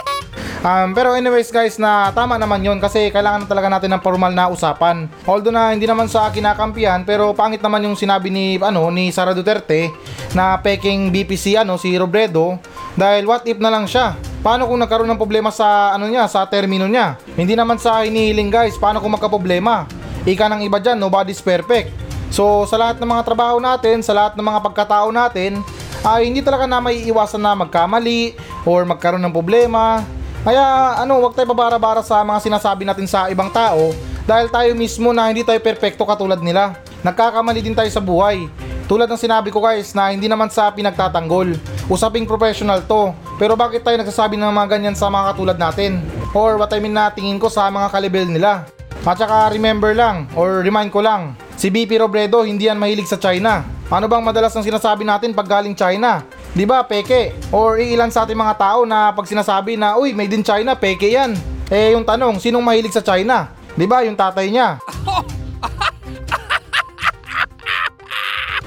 Um, 0.65 0.97
pero 0.97 1.13
anyways 1.13 1.53
guys 1.53 1.77
na 1.77 2.09
tama 2.17 2.41
naman 2.41 2.65
yon 2.65 2.81
kasi 2.81 3.13
kailangan 3.13 3.45
na 3.45 3.49
talaga 3.53 3.69
natin 3.69 3.93
ng 3.93 4.01
formal 4.01 4.33
na 4.33 4.49
usapan. 4.49 5.05
Although 5.29 5.53
na 5.53 5.77
hindi 5.77 5.85
naman 5.85 6.09
sa 6.09 6.33
kinakampihan 6.33 7.05
pero 7.05 7.37
pangit 7.37 7.61
naman 7.61 7.85
yung 7.85 7.93
sinabi 7.93 8.33
ni 8.33 8.57
ano 8.57 8.89
ni 8.89 9.13
Sara 9.13 9.37
Duterte 9.37 9.93
na 10.33 10.57
peking 10.57 11.13
BPC 11.13 11.61
ano 11.61 11.77
si 11.77 11.93
Robredo 12.01 12.57
dahil 12.97 13.29
what 13.29 13.45
if 13.45 13.61
na 13.61 13.69
lang 13.69 13.85
siya. 13.85 14.17
Paano 14.41 14.65
kung 14.65 14.81
nagkaroon 14.81 15.09
ng 15.13 15.21
problema 15.21 15.53
sa 15.53 15.93
ano 15.93 16.09
niya 16.09 16.25
sa 16.33 16.49
termino 16.49 16.89
niya? 16.89 17.21
Hindi 17.37 17.53
naman 17.53 17.77
sa 17.77 18.01
hinihiling 18.01 18.49
guys, 18.49 18.81
paano 18.81 19.05
kung 19.05 19.13
magka-problema? 19.13 19.85
Ika 20.25 20.49
ng 20.49 20.65
iba 20.65 20.81
dyan, 20.81 20.97
nobody's 20.97 21.45
perfect. 21.45 22.04
So 22.35 22.67
sa 22.67 22.75
lahat 22.75 22.99
ng 22.99 23.07
mga 23.07 23.23
trabaho 23.31 23.63
natin, 23.63 24.03
sa 24.03 24.11
lahat 24.11 24.35
ng 24.35 24.43
mga 24.43 24.59
pagkatao 24.67 25.15
natin, 25.15 25.63
ay 26.03 26.27
hindi 26.27 26.43
talaga 26.43 26.67
na 26.67 26.83
may 26.83 27.07
iwasan 27.07 27.39
na 27.39 27.55
magkamali 27.55 28.35
or 28.67 28.83
magkaroon 28.83 29.23
ng 29.23 29.31
problema. 29.31 30.03
Kaya 30.43 30.99
ano, 30.99 31.23
wag 31.23 31.39
tayo 31.39 31.55
babara-bara 31.55 32.03
sa 32.03 32.27
mga 32.27 32.43
sinasabi 32.43 32.83
natin 32.83 33.07
sa 33.07 33.31
ibang 33.31 33.55
tao 33.55 33.95
dahil 34.27 34.51
tayo 34.51 34.75
mismo 34.75 35.15
na 35.15 35.31
hindi 35.31 35.47
tayo 35.47 35.63
perpekto 35.63 36.03
katulad 36.03 36.43
nila. 36.43 36.75
Nagkakamali 37.07 37.63
din 37.63 37.79
tayo 37.79 37.87
sa 37.95 38.03
buhay. 38.03 38.51
Tulad 38.91 39.07
ng 39.07 39.17
sinabi 39.17 39.55
ko 39.55 39.63
guys 39.63 39.95
na 39.95 40.11
hindi 40.11 40.27
naman 40.27 40.51
sa 40.51 40.75
pinagtatanggol. 40.75 41.55
Usaping 41.87 42.27
professional 42.27 42.83
to. 42.83 43.15
Pero 43.39 43.55
bakit 43.55 43.87
tayo 43.87 43.95
nagsasabi 43.95 44.35
ng 44.35 44.51
mga 44.51 44.69
ganyan 44.75 44.97
sa 44.99 45.07
mga 45.07 45.33
katulad 45.33 45.57
natin? 45.57 46.03
Or 46.35 46.59
what 46.59 46.75
I 46.75 46.83
mean 46.83 46.99
na 46.99 47.15
tingin 47.15 47.39
ko 47.39 47.47
sa 47.47 47.71
mga 47.71 47.95
kalibel 47.95 48.27
nila. 48.27 48.67
At 49.07 49.23
saka 49.23 49.55
remember 49.55 49.95
lang 49.95 50.27
or 50.35 50.65
remind 50.65 50.91
ko 50.91 50.99
lang, 50.99 51.37
si 51.55 51.71
BP 51.71 52.01
Robredo 52.01 52.43
hindi 52.43 52.67
yan 52.67 52.79
mahilig 52.79 53.09
sa 53.09 53.19
China. 53.19 53.65
Ano 53.93 54.11
bang 54.11 54.25
madalas 54.25 54.55
ang 54.57 54.65
sinasabi 54.65 55.07
natin 55.07 55.37
pag 55.37 55.47
galing 55.47 55.77
China? 55.77 56.25
'Di 56.55 56.65
ba, 56.67 56.83
peke? 56.83 57.35
Or 57.51 57.79
iilan 57.79 58.11
sa 58.11 58.27
ating 58.27 58.39
mga 58.39 58.55
tao 58.59 58.87
na 58.87 59.11
pag 59.11 59.27
sinasabi 59.27 59.79
na, 59.79 59.99
"Uy, 59.99 60.15
made 60.15 60.35
in 60.35 60.43
China, 60.43 60.75
peke 60.75 61.11
'yan." 61.11 61.35
Eh, 61.71 61.95
yung 61.95 62.07
tanong, 62.07 62.39
sinong 62.43 62.63
mahilig 62.63 62.95
sa 62.95 63.03
China? 63.03 63.51
'Di 63.75 63.87
ba, 63.87 64.07
yung 64.07 64.19
tatay 64.19 64.51
niya? 64.51 64.79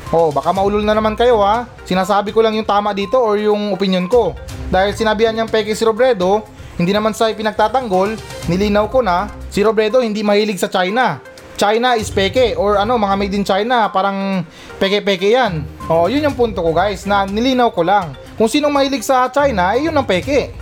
Oh, 0.08 0.32
baka 0.32 0.56
maulol 0.56 0.88
na 0.88 0.96
naman 0.96 1.20
kayo 1.20 1.44
ha. 1.44 1.68
Sinasabi 1.84 2.32
ko 2.32 2.40
lang 2.40 2.56
yung 2.56 2.64
tama 2.64 2.96
dito 2.96 3.20
or 3.20 3.36
yung 3.36 3.76
opinion 3.76 4.08
ko. 4.08 4.32
Dahil 4.72 4.96
sinabihan 4.96 5.36
niyang 5.36 5.52
peke 5.52 5.76
si 5.76 5.84
Robredo, 5.84 6.48
hindi 6.80 6.96
naman 6.96 7.12
sa 7.12 7.28
pinagtatanggol, 7.28 8.16
nilinaw 8.48 8.88
ko 8.88 9.04
na, 9.04 9.28
si 9.52 9.60
Robredo 9.60 10.00
hindi 10.00 10.24
mahilig 10.24 10.64
sa 10.64 10.72
China. 10.72 11.20
China 11.58 11.98
is 11.98 12.14
peke 12.14 12.54
or 12.54 12.78
ano, 12.78 13.02
mga 13.02 13.16
made 13.18 13.34
in 13.34 13.42
China, 13.42 13.90
parang 13.90 14.46
peke-peke 14.78 15.34
yan. 15.34 15.66
Oh, 15.90 16.06
yun 16.06 16.22
yung 16.22 16.38
punto 16.38 16.62
ko 16.62 16.70
guys, 16.70 17.10
na 17.10 17.26
nilinaw 17.26 17.74
ko 17.74 17.82
lang. 17.82 18.14
Kung 18.38 18.46
sinong 18.46 18.70
mahilig 18.70 19.02
sa 19.02 19.26
China, 19.34 19.74
eh 19.74 19.90
yun 19.90 19.98
ang 19.98 20.06
peke. 20.06 20.54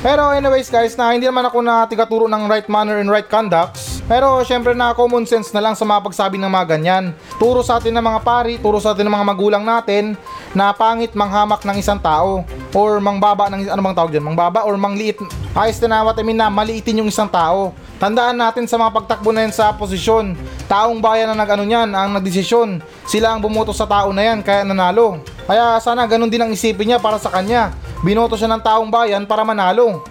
Pero 0.00 0.32
anyways 0.32 0.72
guys, 0.72 0.96
na 0.96 1.12
hindi 1.12 1.28
naman 1.28 1.44
ako 1.44 1.60
na 1.60 1.84
tigaturo 1.84 2.24
ng 2.32 2.48
right 2.48 2.68
manner 2.68 2.96
and 2.96 3.12
right 3.12 3.28
conducts. 3.28 4.00
Pero 4.08 4.40
syempre 4.44 4.72
na 4.72 4.96
common 4.96 5.28
sense 5.28 5.52
na 5.52 5.60
lang 5.60 5.76
sa 5.76 5.84
mga 5.84 6.00
pagsabi 6.00 6.40
ng 6.40 6.48
mga 6.48 6.76
ganyan. 6.76 7.04
Turo 7.36 7.60
sa 7.60 7.76
atin 7.76 7.92
ng 7.92 8.04
mga 8.04 8.20
pari, 8.24 8.56
turo 8.56 8.80
sa 8.80 8.96
atin 8.96 9.04
ng 9.04 9.16
mga 9.20 9.28
magulang 9.32 9.64
natin 9.64 10.16
na 10.56 10.72
pangit 10.72 11.12
manghamak 11.12 11.60
ng 11.64 11.76
isang 11.76 12.00
tao 12.00 12.44
or 12.72 13.00
mangbaba 13.04 13.52
ng 13.52 13.68
ano 13.68 13.80
bang 13.84 13.96
tawag 13.96 14.12
diyan, 14.12 14.24
mangbaba 14.32 14.64
or 14.64 14.76
mangliit. 14.80 15.20
Ayos 15.54 15.78
na 15.86 16.02
mean 16.26 16.34
na 16.34 16.50
maliitin 16.50 16.98
yung 16.98 17.06
isang 17.06 17.30
tao. 17.30 17.70
Tandaan 18.02 18.34
natin 18.34 18.66
sa 18.66 18.74
mga 18.74 18.90
pagtakbo 18.90 19.30
na 19.30 19.46
yan 19.46 19.54
sa 19.54 19.70
posisyon. 19.70 20.34
Taong 20.66 20.98
bayan 20.98 21.30
na 21.30 21.38
nag-ano 21.38 21.62
niyan, 21.62 21.94
ang 21.94 22.10
nagdesisyon. 22.10 22.82
Sila 23.06 23.30
ang 23.30 23.38
bumoto 23.38 23.70
sa 23.70 23.86
tao 23.86 24.10
na 24.10 24.34
yan 24.34 24.42
kaya 24.42 24.66
nanalo. 24.66 25.22
Kaya 25.46 25.78
sana 25.78 26.10
ganun 26.10 26.26
din 26.26 26.42
ang 26.42 26.50
isipin 26.50 26.90
niya 26.90 26.98
para 26.98 27.22
sa 27.22 27.30
kanya. 27.30 27.70
Binoto 28.02 28.34
siya 28.34 28.50
ng 28.50 28.66
taong 28.66 28.90
bayan 28.90 29.22
para 29.30 29.46
manalo. 29.46 30.02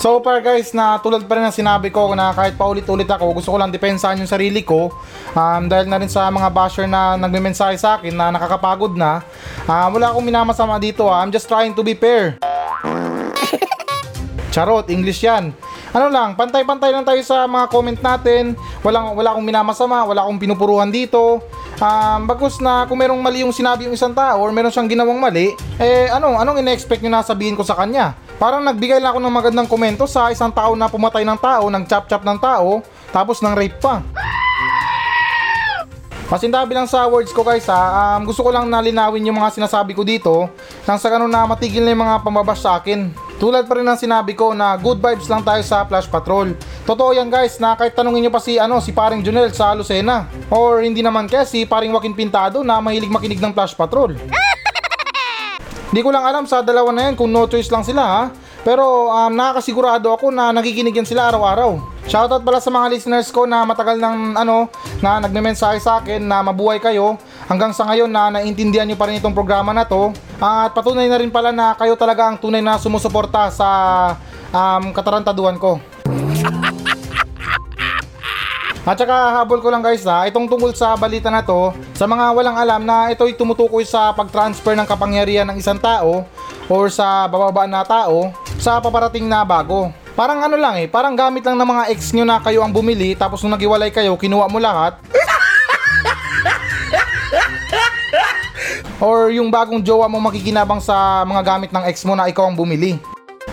So 0.00 0.24
far 0.24 0.40
guys, 0.40 0.72
na 0.72 0.96
tulad 1.04 1.28
pa 1.28 1.36
rin 1.36 1.44
ng 1.44 1.52
sinabi 1.52 1.92
ko 1.92 2.16
na 2.16 2.32
kahit 2.32 2.56
paulit-ulit 2.56 3.08
ako, 3.08 3.40
gusto 3.40 3.52
ko 3.52 3.60
lang 3.60 3.72
depensahan 3.72 4.16
yung 4.16 4.28
sarili 4.28 4.64
ko 4.64 4.88
um, 5.36 5.62
dahil 5.68 5.84
na 5.84 6.00
rin 6.00 6.08
sa 6.08 6.32
mga 6.32 6.48
basher 6.48 6.88
na 6.88 7.20
nagme-mensahe 7.20 7.76
sa 7.76 8.00
akin 8.00 8.16
na 8.16 8.32
nakakapagod 8.32 8.96
na. 8.96 9.20
Uh, 9.68 9.88
wala 9.92 10.16
akong 10.16 10.24
minamasama 10.24 10.80
dito 10.80 11.08
ha. 11.12 11.20
I'm 11.20 11.32
just 11.32 11.44
trying 11.44 11.76
to 11.76 11.84
be 11.84 11.92
fair. 11.92 12.40
Charot, 14.54 14.86
English 14.86 15.26
yan. 15.26 15.50
Ano 15.94 16.10
lang, 16.10 16.34
pantay-pantay 16.34 16.90
lang 16.90 17.06
tayo 17.06 17.18
sa 17.22 17.46
mga 17.46 17.66
comment 17.70 17.98
natin. 17.98 18.58
Walang, 18.82 19.14
wala 19.14 19.34
akong 19.34 19.46
minamasama, 19.46 20.06
wala 20.06 20.26
akong 20.26 20.38
pinupuruhan 20.42 20.90
dito. 20.90 21.42
Um, 21.78 22.30
bagkus 22.30 22.62
na 22.62 22.86
kung 22.86 23.02
merong 23.02 23.18
mali 23.18 23.42
yung 23.42 23.50
sinabi 23.50 23.90
yung 23.90 23.98
isang 23.98 24.14
tao 24.14 24.38
or 24.38 24.54
meron 24.54 24.70
siyang 24.70 24.86
ginawang 24.86 25.18
mali, 25.18 25.50
eh 25.78 26.06
ano, 26.06 26.38
anong 26.38 26.62
ine-expect 26.62 27.02
nyo 27.02 27.18
na 27.18 27.26
sabihin 27.26 27.58
ko 27.58 27.66
sa 27.66 27.74
kanya? 27.74 28.14
Parang 28.38 28.62
nagbigay 28.62 29.02
lang 29.02 29.14
ako 29.14 29.20
ng 29.22 29.34
magandang 29.34 29.68
komento 29.70 30.06
sa 30.06 30.30
isang 30.30 30.50
tao 30.54 30.74
na 30.78 30.86
pumatay 30.86 31.26
ng 31.26 31.38
tao, 31.38 31.66
nag-chop-chop 31.70 32.22
ng 32.22 32.38
tao, 32.38 32.82
tapos 33.10 33.42
ng 33.42 33.54
rape 33.54 33.78
pa. 33.78 34.02
Pasindabi 36.24 36.72
lang 36.72 36.88
sa 36.88 37.04
words 37.04 37.36
ko 37.36 37.44
guys 37.44 37.68
ha, 37.68 38.16
um, 38.16 38.24
gusto 38.24 38.40
ko 38.40 38.48
lang 38.48 38.64
nalinawin 38.64 39.28
yung 39.28 39.36
mga 39.36 39.60
sinasabi 39.60 39.92
ko 39.92 40.00
dito 40.00 40.48
nang 40.88 40.96
sa 40.96 41.12
ganun 41.12 41.28
na 41.28 41.44
matigil 41.44 41.84
na 41.84 41.92
yung 41.92 42.00
mga 42.00 42.24
pambabash 42.24 42.64
sa 42.64 42.80
akin. 42.80 43.12
Tulad 43.36 43.68
pa 43.68 43.76
rin 43.76 43.84
ng 43.84 44.00
sinabi 44.00 44.32
ko 44.32 44.56
na 44.56 44.72
good 44.80 45.04
vibes 45.04 45.28
lang 45.28 45.44
tayo 45.44 45.60
sa 45.60 45.84
Flash 45.84 46.08
Patrol. 46.08 46.56
Totoo 46.88 47.12
yan 47.12 47.28
guys 47.28 47.60
na 47.60 47.76
kahit 47.76 47.92
tanungin 47.92 48.24
nyo 48.24 48.32
pa 48.32 48.40
si, 48.40 48.56
ano, 48.56 48.80
si 48.80 48.96
paring 48.96 49.20
Junel 49.20 49.52
sa 49.52 49.76
Lucena. 49.76 50.24
Or 50.48 50.80
hindi 50.80 51.04
naman 51.04 51.28
kasi 51.28 51.68
paring 51.68 51.92
Joaquin 51.92 52.16
Pintado 52.16 52.64
na 52.64 52.80
mahilig 52.80 53.12
makinig 53.12 53.44
ng 53.44 53.52
Flash 53.52 53.76
Patrol. 53.76 54.16
Di 55.94 56.00
ko 56.00 56.08
lang 56.08 56.24
alam 56.24 56.48
sa 56.48 56.64
dalawa 56.64 56.88
na 56.88 57.12
yan 57.12 57.20
kung 57.20 57.28
no 57.28 57.44
choice 57.44 57.68
lang 57.68 57.84
sila 57.84 58.00
ha. 58.00 58.22
Pero 58.64 59.12
um, 59.12 59.28
nakakasigurado 59.28 60.08
ako 60.08 60.32
na 60.32 60.48
nakikinig 60.48 60.96
yan 60.96 61.04
sila 61.04 61.28
araw-araw. 61.28 61.76
Shoutout 62.08 62.40
pala 62.40 62.64
sa 62.64 62.72
mga 62.72 62.96
listeners 62.96 63.28
ko 63.28 63.44
na 63.44 63.60
matagal 63.68 64.00
nang 64.00 64.32
ano 64.32 64.72
na 65.04 65.20
nagme-mensahe 65.20 65.76
sa 65.80 66.00
akin 66.00 66.24
na 66.24 66.40
mabuhay 66.40 66.80
kayo 66.80 67.20
hanggang 67.44 67.76
sa 67.76 67.84
ngayon 67.84 68.08
na 68.08 68.32
naintindihan 68.32 68.88
niyo 68.88 68.96
pa 68.96 69.04
rin 69.04 69.20
itong 69.20 69.36
programa 69.36 69.76
na 69.76 69.84
to. 69.84 70.16
At 70.40 70.72
patunay 70.72 71.12
na 71.12 71.20
rin 71.20 71.28
pala 71.28 71.52
na 71.52 71.76
kayo 71.76 71.92
talaga 71.92 72.24
ang 72.24 72.40
tunay 72.40 72.64
na 72.64 72.80
sumusuporta 72.80 73.52
sa 73.52 73.68
um, 74.48 74.96
katarantaduhan 74.96 75.60
ko. 75.60 75.76
At 78.84 79.00
saka 79.00 79.40
habol 79.40 79.64
ko 79.64 79.72
lang 79.72 79.80
guys 79.80 80.04
ha, 80.04 80.28
itong 80.28 80.44
tungkol 80.44 80.76
sa 80.76 80.92
balita 80.92 81.32
na 81.32 81.40
to, 81.40 81.72
sa 81.96 82.04
mga 82.04 82.36
walang 82.36 82.52
alam 82.52 82.84
na 82.84 83.08
ito'y 83.16 83.32
tumutukoy 83.32 83.80
sa 83.80 84.12
pag-transfer 84.12 84.76
ng 84.76 84.84
kapangyarihan 84.84 85.48
ng 85.48 85.56
isang 85.56 85.80
tao 85.80 86.28
or 86.68 86.92
sa 86.92 87.24
bababa 87.24 87.64
na 87.64 87.80
tao 87.80 88.28
sa 88.64 88.80
paparating 88.80 89.28
na 89.28 89.44
bago. 89.44 89.92
Parang 90.16 90.40
ano 90.40 90.56
lang 90.56 90.80
eh, 90.80 90.88
parang 90.88 91.12
gamit 91.12 91.44
lang 91.44 91.60
ng 91.60 91.68
mga 91.68 91.84
ex 91.92 92.16
nyo 92.16 92.24
na 92.24 92.40
kayo 92.40 92.64
ang 92.64 92.72
bumili 92.72 93.12
tapos 93.12 93.44
nung 93.44 93.52
nagiwalay 93.52 93.92
kayo, 93.92 94.16
kinuha 94.16 94.48
mo 94.48 94.56
lahat. 94.56 94.96
or 99.04 99.28
yung 99.28 99.52
bagong 99.52 99.84
jowa 99.84 100.08
mo 100.08 100.16
makikinabang 100.16 100.80
sa 100.80 101.28
mga 101.28 101.44
gamit 101.44 101.70
ng 101.76 101.84
ex 101.84 102.08
mo 102.08 102.16
na 102.16 102.24
ikaw 102.24 102.48
ang 102.48 102.56
bumili. 102.56 102.96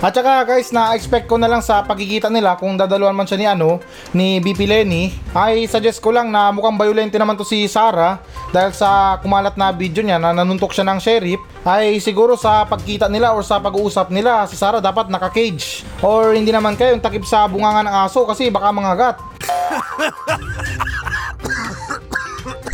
At 0.01 0.17
saka 0.17 0.49
guys, 0.49 0.73
na-expect 0.73 1.29
ko 1.29 1.37
na 1.37 1.45
lang 1.45 1.61
sa 1.61 1.85
pagkikita 1.85 2.25
nila 2.25 2.57
kung 2.57 2.73
dadaluan 2.73 3.13
man 3.13 3.29
siya 3.29 3.37
ni 3.37 3.45
ano, 3.45 3.77
ni 4.17 4.41
BP 4.41 4.65
Lenny, 4.65 5.13
ay 5.37 5.69
suggest 5.69 6.01
ko 6.01 6.09
lang 6.09 6.33
na 6.33 6.49
mukhang 6.49 6.73
violente 6.73 7.21
naman 7.21 7.37
to 7.37 7.45
si 7.45 7.69
Sarah 7.69 8.17
dahil 8.49 8.73
sa 8.73 9.21
kumalat 9.21 9.53
na 9.61 9.69
video 9.69 10.01
niya 10.01 10.17
na 10.17 10.33
nanuntok 10.33 10.73
siya 10.73 10.89
ng 10.89 10.97
sheriff, 10.97 11.37
ay 11.61 12.01
siguro 12.01 12.33
sa 12.33 12.65
pagkita 12.65 13.05
nila 13.13 13.37
or 13.37 13.45
sa 13.45 13.61
pag-uusap 13.61 14.09
nila, 14.09 14.49
si 14.49 14.57
Sarah 14.57 14.81
dapat 14.81 15.05
naka-cage. 15.05 15.85
Or 16.01 16.33
hindi 16.33 16.49
naman 16.49 16.73
kayo 16.73 16.97
yung 16.97 17.05
takip 17.05 17.21
sa 17.21 17.45
bungangan 17.45 17.85
ng 17.85 17.95
aso 18.01 18.25
kasi 18.25 18.49
baka 18.49 18.73
mangagat. 18.73 19.21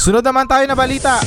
Sunod 0.07 0.23
naman 0.23 0.47
tayo 0.47 0.63
na 0.63 0.79
balita. 0.79 1.19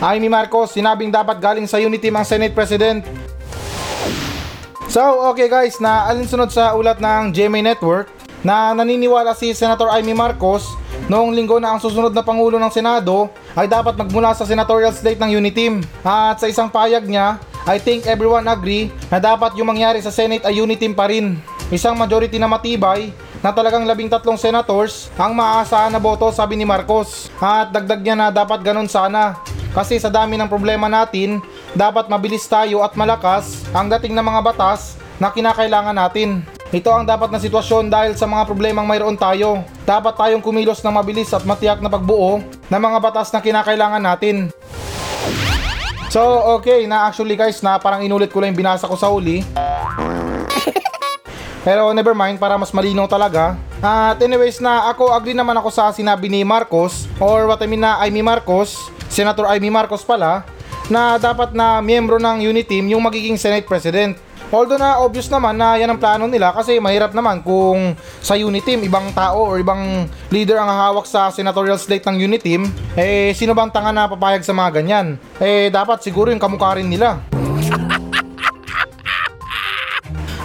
Amy 0.00 0.32
Marcos, 0.32 0.72
sinabing 0.72 1.12
dapat 1.12 1.44
galing 1.44 1.68
sa 1.68 1.76
unity 1.76 2.08
ang 2.08 2.24
Senate 2.24 2.56
President 2.56 3.04
So, 4.96 5.28
okay 5.28 5.52
guys, 5.52 5.76
na 5.76 6.08
alinsunod 6.08 6.48
sa 6.48 6.72
ulat 6.72 6.96
ng 7.04 7.28
GMA 7.28 7.60
Network 7.60 8.08
na 8.40 8.72
naniniwala 8.72 9.36
si 9.36 9.52
Senator 9.52 9.92
Amy 9.92 10.16
Marcos 10.16 10.72
noong 11.12 11.36
linggo 11.36 11.60
na 11.60 11.76
ang 11.76 11.80
susunod 11.84 12.16
na 12.16 12.24
Pangulo 12.24 12.56
ng 12.56 12.72
Senado 12.72 13.28
ay 13.52 13.68
dapat 13.68 13.92
magmula 13.92 14.32
sa 14.32 14.48
senatorial 14.48 14.96
slate 14.96 15.20
ng 15.20 15.36
Uniteam. 15.36 15.84
At 16.00 16.40
sa 16.40 16.48
isang 16.48 16.72
payag 16.72 17.04
niya, 17.04 17.36
I 17.68 17.76
think 17.76 18.08
everyone 18.08 18.48
agree 18.48 18.88
na 19.12 19.20
dapat 19.20 19.52
yung 19.60 19.68
mangyari 19.68 20.00
sa 20.00 20.08
Senate 20.08 20.48
ay 20.48 20.64
Uniteam 20.64 20.96
pa 20.96 21.12
rin. 21.12 21.36
Isang 21.68 21.92
majority 22.00 22.40
na 22.40 22.48
matibay 22.48 23.12
na 23.44 23.52
talagang 23.52 23.84
labing 23.84 24.08
tatlong 24.08 24.40
senators 24.40 25.12
ang 25.20 25.36
maaasahan 25.36 25.92
na 25.92 26.00
boto 26.00 26.32
sabi 26.32 26.56
ni 26.56 26.64
Marcos. 26.64 27.28
At 27.36 27.68
dagdag 27.68 28.00
niya 28.00 28.16
na 28.16 28.32
dapat 28.32 28.64
ganun 28.64 28.88
sana. 28.88 29.36
Kasi 29.76 30.00
sa 30.00 30.08
dami 30.08 30.40
ng 30.40 30.48
problema 30.48 30.88
natin, 30.88 31.44
dapat 31.74 32.06
mabilis 32.06 32.46
tayo 32.46 32.84
at 32.84 32.94
malakas 32.94 33.66
ang 33.74 33.90
dating 33.90 34.14
ng 34.14 34.22
mga 34.22 34.40
batas 34.44 35.00
na 35.16 35.32
kinakailangan 35.32 35.96
natin. 35.96 36.44
Ito 36.70 36.90
ang 36.92 37.06
dapat 37.06 37.30
na 37.30 37.38
sitwasyon 37.38 37.88
dahil 37.88 38.12
sa 38.18 38.26
mga 38.26 38.42
problemang 38.44 38.84
mayroon 38.84 39.14
tayo. 39.14 39.62
Dapat 39.86 40.18
tayong 40.18 40.42
kumilos 40.42 40.82
ng 40.82 40.92
mabilis 40.92 41.30
at 41.30 41.46
matiyak 41.46 41.78
na 41.78 41.88
pagbuo 41.88 42.42
ng 42.42 42.80
mga 42.82 42.98
batas 42.98 43.30
na 43.30 43.38
kinakailangan 43.38 44.02
natin. 44.02 44.50
So, 46.10 46.22
okay, 46.58 46.86
na 46.86 47.06
actually 47.06 47.34
guys, 47.34 47.62
na 47.62 47.78
parang 47.78 48.02
inulit 48.02 48.30
ko 48.30 48.42
lang 48.42 48.54
yung 48.54 48.60
binasa 48.66 48.90
ko 48.90 48.94
sa 48.98 49.10
uli. 49.10 49.42
Pero 51.66 51.90
never 51.90 52.14
mind, 52.14 52.38
para 52.38 52.54
mas 52.54 52.70
malinaw 52.70 53.10
talaga. 53.10 53.58
At 53.82 54.22
anyways 54.22 54.62
na 54.62 54.86
ako, 54.94 55.10
agree 55.10 55.34
naman 55.34 55.58
ako 55.58 55.68
sa 55.74 55.90
sinabi 55.90 56.30
ni 56.30 56.46
Marcos, 56.46 57.10
or 57.18 57.50
what 57.50 57.58
I 57.58 57.66
mean 57.66 57.82
na 57.82 57.98
Amy 58.06 58.22
Marcos, 58.22 58.90
Senator 59.10 59.50
Amy 59.50 59.66
Marcos 59.66 60.06
pala, 60.06 60.46
na 60.86 61.18
dapat 61.18 61.50
na 61.50 61.82
miyembro 61.82 62.18
ng 62.22 62.42
unit 62.46 62.66
team 62.66 62.86
yung 62.90 63.02
magiging 63.02 63.34
Senate 63.38 63.66
President. 63.66 64.14
Although 64.54 64.78
na 64.78 65.02
obvious 65.02 65.26
naman 65.26 65.58
na 65.58 65.74
yan 65.74 65.90
ang 65.90 65.98
plano 65.98 66.30
nila 66.30 66.54
kasi 66.54 66.78
mahirap 66.78 67.10
naman 67.10 67.42
kung 67.42 67.98
sa 68.22 68.38
unit 68.38 68.62
team 68.62 68.78
ibang 68.86 69.10
tao 69.10 69.42
or 69.42 69.58
ibang 69.58 70.06
leader 70.30 70.54
ang 70.62 70.70
hahawak 70.70 71.02
sa 71.02 71.34
senatorial 71.34 71.82
slate 71.82 72.06
ng 72.06 72.22
unit 72.30 72.46
team, 72.46 72.70
eh 72.94 73.34
sino 73.34 73.58
bang 73.58 73.74
tanga 73.74 73.90
na 73.90 74.06
papayag 74.06 74.46
sa 74.46 74.54
mga 74.54 74.70
ganyan? 74.78 75.18
Eh 75.42 75.66
dapat 75.66 75.98
siguro 76.06 76.30
yung 76.30 76.38
kamukha 76.38 76.78
rin 76.78 76.86
nila. 76.86 77.18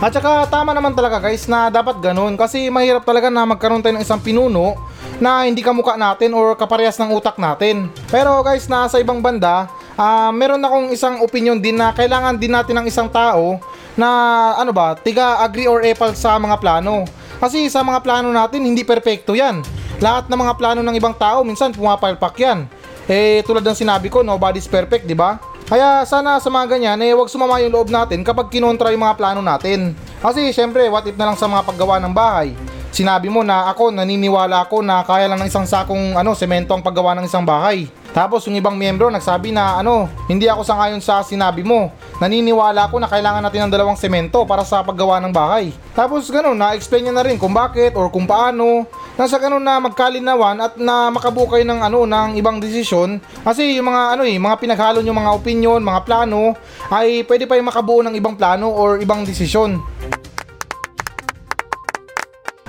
At 0.01 0.17
saka 0.17 0.49
tama 0.49 0.73
naman 0.73 0.97
talaga 0.97 1.21
guys 1.21 1.45
na 1.45 1.69
dapat 1.69 2.01
ganun 2.01 2.33
kasi 2.33 2.73
mahirap 2.73 3.05
talaga 3.05 3.29
na 3.29 3.45
magkaroon 3.45 3.85
tayo 3.85 3.93
ng 3.93 4.01
isang 4.01 4.17
pinuno 4.17 4.73
na 5.21 5.45
hindi 5.45 5.61
kamukha 5.61 5.93
natin 5.93 6.33
or 6.33 6.57
kaparehas 6.57 6.97
ng 6.97 7.13
utak 7.13 7.37
natin. 7.37 7.93
Pero 8.09 8.41
guys 8.41 8.65
na 8.65 8.89
sa 8.89 8.97
ibang 8.97 9.21
banda, 9.21 9.69
ah 10.01 10.33
meron 10.33 10.65
akong 10.65 10.89
isang 10.89 11.21
opinion 11.21 11.61
din 11.61 11.77
na 11.77 11.93
kailangan 11.93 12.33
din 12.33 12.49
natin 12.49 12.81
ng 12.81 12.89
isang 12.89 13.05
tao 13.05 13.61
na 13.93 14.09
ano 14.57 14.73
ba, 14.73 14.97
tiga 14.97 15.45
agree 15.45 15.69
or 15.69 15.85
epal 15.85 16.17
sa 16.17 16.41
mga 16.41 16.57
plano. 16.57 17.05
Kasi 17.37 17.69
sa 17.69 17.85
mga 17.85 18.01
plano 18.01 18.33
natin 18.33 18.65
hindi 18.65 18.81
perpekto 18.81 19.37
yan. 19.37 19.61
Lahat 20.01 20.25
ng 20.25 20.39
mga 20.41 20.57
plano 20.57 20.81
ng 20.81 20.95
ibang 20.97 21.13
tao 21.13 21.45
minsan 21.45 21.69
pumapalpak 21.69 22.33
yan. 22.41 22.65
Eh 23.05 23.45
tulad 23.45 23.61
ng 23.61 23.77
sinabi 23.77 24.09
ko, 24.09 24.25
nobody's 24.25 24.65
perfect, 24.65 25.05
di 25.05 25.13
ba? 25.13 25.37
Kaya 25.69 26.01
sana 26.09 26.41
sa 26.41 26.49
mga 26.49 26.77
ganyan, 26.77 26.97
eh 27.05 27.13
wag 27.13 27.29
sumama 27.29 27.61
yung 27.61 27.71
loob 27.71 27.93
natin 27.93 28.25
kapag 28.25 28.49
kinontra 28.49 28.89
yung 28.89 29.05
mga 29.05 29.17
plano 29.21 29.45
natin. 29.45 29.93
Kasi 30.17 30.49
syempre, 30.49 30.89
what 30.89 31.05
if 31.05 31.13
na 31.13 31.29
lang 31.29 31.37
sa 31.37 31.45
mga 31.45 31.61
paggawa 31.61 32.01
ng 32.01 32.13
bahay? 32.13 32.57
Sinabi 32.91 33.31
mo 33.31 33.45
na 33.45 33.69
ako, 33.71 33.93
naniniwala 33.93 34.65
ako 34.65 34.81
na 34.81 35.05
kaya 35.05 35.29
lang 35.29 35.39
ng 35.39 35.47
isang 35.47 35.63
sakong 35.63 36.17
ano, 36.17 36.33
semento 36.35 36.73
ang 36.73 36.83
paggawa 36.83 37.15
ng 37.15 37.25
isang 37.29 37.45
bahay. 37.45 37.87
Tapos 38.11 38.43
yung 38.43 38.59
ibang 38.59 38.75
miyembro 38.75 39.07
nagsabi 39.07 39.55
na 39.55 39.79
ano, 39.79 40.11
hindi 40.27 40.43
ako 40.51 40.67
sangayon 40.67 40.99
sa 40.99 41.23
sinabi 41.23 41.63
mo. 41.63 41.91
Naniniwala 42.19 42.91
ako 42.91 42.99
na 42.99 43.07
kailangan 43.07 43.39
natin 43.39 43.67
ng 43.67 43.73
dalawang 43.73 43.95
semento 43.95 44.43
para 44.43 44.67
sa 44.67 44.83
paggawa 44.83 45.23
ng 45.23 45.31
bahay. 45.31 45.71
Tapos 45.95 46.27
ganun, 46.27 46.59
na-explain 46.59 47.07
niya 47.07 47.15
na 47.15 47.23
rin 47.23 47.39
kung 47.39 47.55
bakit 47.55 47.95
or 47.95 48.11
kung 48.11 48.27
paano. 48.27 48.83
Nasa 49.15 49.39
ganun 49.39 49.63
na 49.63 49.79
magkalinawan 49.79 50.59
at 50.59 50.75
na 50.75 51.07
makabuo 51.07 51.47
ng 51.51 51.79
ano 51.83 52.07
ng 52.07 52.39
ibang 52.39 52.63
desisyon 52.63 53.19
kasi 53.43 53.75
yung 53.75 53.91
mga 53.91 54.17
ano 54.17 54.23
eh 54.23 54.39
mga 54.39 54.55
pinaghalo 54.57 55.03
yung 55.03 55.19
mga 55.19 55.35
opinion, 55.35 55.79
mga 55.83 56.01
plano 56.07 56.55
ay 56.89 57.27
pwede 57.27 57.45
pa 57.45 57.59
yung 57.59 57.67
makabuo 57.67 58.01
ng 58.07 58.15
ibang 58.15 58.39
plano 58.39 58.71
or 58.71 58.99
ibang 59.03 59.27
desisyon. 59.27 59.83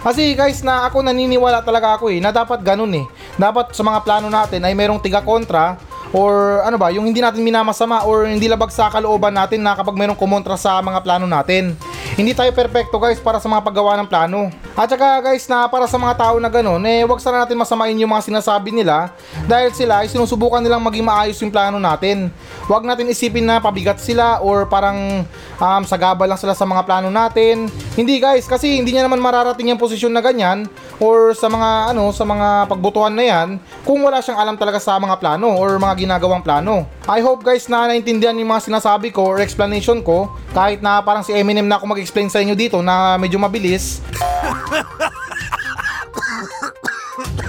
Kasi 0.02 0.34
guys 0.34 0.66
na 0.66 0.90
ako 0.90 1.06
naniniwala 1.06 1.62
talaga 1.62 1.94
ako 1.94 2.10
eh 2.10 2.18
na 2.18 2.34
dapat 2.34 2.58
ganun 2.66 2.90
eh. 2.90 3.06
Dapat 3.40 3.72
sa 3.72 3.82
mga 3.84 4.04
plano 4.04 4.28
natin 4.28 4.60
ay 4.64 4.76
merong 4.76 5.00
tiga 5.00 5.24
kontra 5.24 5.80
or 6.12 6.60
ano 6.62 6.76
ba, 6.76 6.92
yung 6.92 7.08
hindi 7.08 7.24
natin 7.24 7.40
minamasama 7.40 8.04
or 8.04 8.28
hindi 8.28 8.44
labag 8.44 8.68
sa 8.68 8.92
kalooban 8.92 9.32
natin 9.32 9.64
na 9.64 9.72
kapag 9.72 9.96
merong 9.96 10.16
kumontra 10.16 10.60
sa 10.60 10.78
mga 10.84 11.00
plano 11.00 11.24
natin. 11.24 11.72
Hindi 12.12 12.36
tayo 12.36 12.52
perfecto 12.52 13.00
guys 13.00 13.16
para 13.16 13.40
sa 13.40 13.48
mga 13.48 13.64
paggawa 13.64 13.96
ng 13.96 14.08
plano. 14.08 14.52
At 14.76 14.92
saka 14.92 15.24
guys 15.24 15.48
na 15.48 15.64
para 15.64 15.88
sa 15.88 15.96
mga 15.96 16.12
tao 16.20 16.36
na 16.36 16.52
ganun, 16.52 16.84
eh 16.84 17.00
wag 17.08 17.24
sana 17.24 17.44
natin 17.44 17.56
masamain 17.56 17.96
yung 17.96 18.12
mga 18.12 18.28
sinasabi 18.28 18.68
nila 18.68 19.08
dahil 19.48 19.72
sila 19.72 20.04
ay 20.04 20.12
sinusubukan 20.12 20.60
nilang 20.60 20.84
maging 20.84 21.08
maayos 21.08 21.40
yung 21.40 21.48
plano 21.48 21.80
natin. 21.80 22.28
Wag 22.68 22.84
natin 22.84 23.08
isipin 23.08 23.48
na 23.48 23.64
pabigat 23.64 23.96
sila 23.96 24.44
or 24.44 24.68
parang 24.68 25.24
um, 25.56 25.82
sagabal 25.88 26.28
lang 26.28 26.36
sila 26.36 26.52
sa 26.52 26.68
mga 26.68 26.84
plano 26.84 27.08
natin. 27.08 27.72
Hindi 27.96 28.20
guys, 28.20 28.44
kasi 28.44 28.76
hindi 28.76 28.92
niya 28.92 29.08
naman 29.08 29.20
mararating 29.20 29.72
yung 29.72 29.80
posisyon 29.80 30.12
na 30.12 30.20
ganyan 30.20 30.68
or 31.02 31.34
sa 31.34 31.50
mga 31.50 31.90
ano, 31.90 32.14
sa 32.14 32.22
mga 32.22 32.70
pagbutuhan 32.70 33.10
na 33.10 33.26
yan 33.26 33.58
kung 33.82 33.98
wala 34.06 34.22
siyang 34.22 34.38
alam 34.38 34.54
talaga 34.54 34.78
sa 34.78 34.94
mga 35.02 35.18
plano 35.18 35.58
or 35.58 35.74
mga 35.82 36.06
ginagawang 36.06 36.46
plano. 36.46 36.86
I 37.10 37.18
hope 37.18 37.42
guys 37.42 37.66
na 37.66 37.90
naintindihan 37.90 38.38
yung 38.38 38.54
mga 38.54 38.70
sinasabi 38.70 39.10
ko 39.10 39.34
or 39.34 39.42
explanation 39.42 39.98
ko 40.06 40.30
kahit 40.54 40.78
na 40.78 41.02
parang 41.02 41.26
si 41.26 41.34
Eminem 41.34 41.66
na 41.66 41.82
ako 41.82 41.90
mag-explain 41.90 42.30
sa 42.30 42.38
inyo 42.38 42.54
dito 42.54 42.78
na 42.78 43.18
medyo 43.18 43.42
mabilis. 43.42 43.98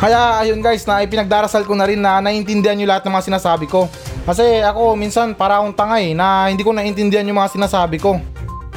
Kaya 0.04 0.42
ayun 0.44 0.60
guys 0.60 0.84
na 0.84 1.06
ipinagdarasal 1.06 1.64
ko 1.64 1.78
na 1.78 1.88
rin 1.88 2.02
na 2.02 2.20
naintindihan 2.20 2.76
nyo 2.76 2.90
lahat 2.90 3.06
ng 3.06 3.14
mga 3.14 3.28
sinasabi 3.30 3.70
ko. 3.70 3.88
Kasi 4.26 4.60
ako 4.66 4.98
minsan 5.00 5.32
para 5.38 5.62
akong 5.62 5.78
tangay 5.78 6.12
na 6.12 6.50
hindi 6.50 6.66
ko 6.66 6.74
naintindihan 6.76 7.24
yung 7.24 7.40
mga 7.40 7.54
sinasabi 7.56 8.02
ko. 8.02 8.20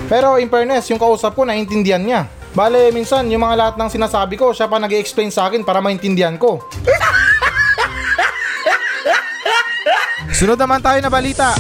Pero 0.07 0.39
in 0.39 0.47
fairness, 0.47 0.87
yung 0.87 1.03
kausap 1.03 1.35
ko 1.35 1.43
naintindihan 1.43 1.99
niya. 1.99 2.31
Bale, 2.57 2.89
minsan 2.89 3.29
yung 3.29 3.45
mga 3.45 3.57
lahat 3.61 3.75
ng 3.77 3.93
sinasabi 3.93 4.41
ko, 4.41 4.49
siya 4.57 4.65
pa 4.65 4.81
nag 4.81 4.89
explain 4.97 5.29
sa 5.29 5.45
akin 5.45 5.61
para 5.61 5.85
maintindihan 5.85 6.41
ko. 6.41 6.65
Sunod 10.33 10.57
naman 10.57 10.81
tayo 10.81 10.97
na 11.05 11.13
balita. 11.13 11.53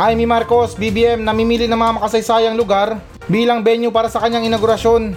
Amy 0.00 0.24
Marcos, 0.24 0.80
BBM, 0.80 1.28
namimili 1.28 1.68
ng 1.68 1.76
mga 1.76 2.00
makasaysayang 2.00 2.56
lugar 2.56 2.96
bilang 3.28 3.60
venue 3.60 3.92
para 3.92 4.08
sa 4.08 4.16
kanyang 4.24 4.48
inaugurasyon. 4.48 5.12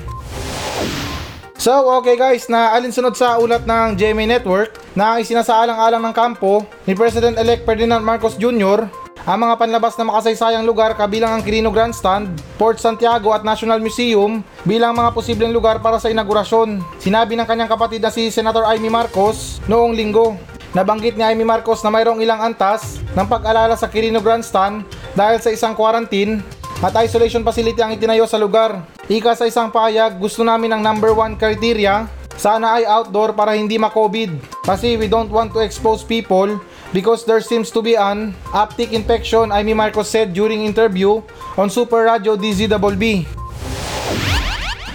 So, 1.55 1.71
okay 2.03 2.19
guys, 2.19 2.51
na 2.51 2.75
alinsunod 2.75 3.15
sa 3.15 3.39
ulat 3.39 3.63
ng 3.63 3.95
GMA 3.95 4.27
Network 4.27 4.75
na 4.91 5.23
isinasaalang-alang 5.23 6.03
ng 6.03 6.11
kampo 6.11 6.67
ni 6.83 6.91
President-elect 6.99 7.63
Ferdinand 7.63 8.03
Marcos 8.03 8.35
Jr. 8.35 9.00
ang 9.21 9.37
mga 9.37 9.53
panlabas 9.53 9.93
na 10.01 10.09
makasaysayang 10.09 10.65
lugar 10.65 10.97
kabilang 10.97 11.37
ang 11.37 11.41
Quirino 11.45 11.69
Grandstand, 11.69 12.41
Port 12.57 12.81
Santiago 12.81 13.29
at 13.29 13.45
National 13.45 13.77
Museum 13.77 14.41
bilang 14.65 14.97
mga 14.97 15.13
posibleng 15.13 15.53
lugar 15.53 15.77
para 15.77 16.01
sa 16.01 16.09
inaugurasyon. 16.09 16.81
Sinabi 16.97 17.37
ng 17.37 17.45
kanyang 17.45 17.69
kapatid 17.69 18.01
na 18.01 18.09
si 18.09 18.33
Senator 18.33 18.65
Amy 18.65 18.89
Marcos 18.89 19.61
noong 19.69 19.93
linggo. 19.93 20.41
Nabanggit 20.73 21.19
ni 21.19 21.23
Amy 21.27 21.45
Marcos 21.45 21.85
na 21.85 21.93
mayroong 21.93 22.17
ilang 22.17 22.41
antas 22.41 22.97
ng 23.13 23.27
pag-alala 23.29 23.77
sa 23.77 23.85
Quirino 23.85 24.25
Grandstand 24.25 24.89
dahil 25.13 25.37
sa 25.37 25.53
isang 25.53 25.77
quarantine 25.77 26.41
at 26.81 26.97
isolation 26.97 27.45
facility 27.45 27.77
ang 27.77 27.93
itinayo 27.93 28.25
sa 28.25 28.41
lugar. 28.41 28.81
Ika 29.05 29.37
sa 29.37 29.45
isang 29.45 29.69
payag, 29.69 30.17
gusto 30.17 30.41
namin 30.41 30.73
ang 30.73 30.81
number 30.81 31.13
one 31.13 31.37
criteria, 31.37 32.09
sana 32.41 32.81
ay 32.81 32.89
outdoor 32.89 33.37
para 33.37 33.53
hindi 33.53 33.77
ma-COVID. 33.77 34.65
Kasi 34.65 34.97
we 34.97 35.05
don't 35.05 35.29
want 35.29 35.53
to 35.53 35.61
expose 35.61 36.01
people 36.01 36.57
because 36.93 37.23
there 37.23 37.41
seems 37.41 37.71
to 37.71 37.81
be 37.81 37.95
an 37.95 38.35
uptick 38.51 38.91
infection, 38.91 39.51
Amy 39.51 39.73
Marcos 39.73 40.11
said 40.11 40.31
during 40.31 40.63
interview 40.63 41.23
on 41.57 41.67
Super 41.71 42.07
Radio 42.07 42.35
DZWB. 42.35 43.25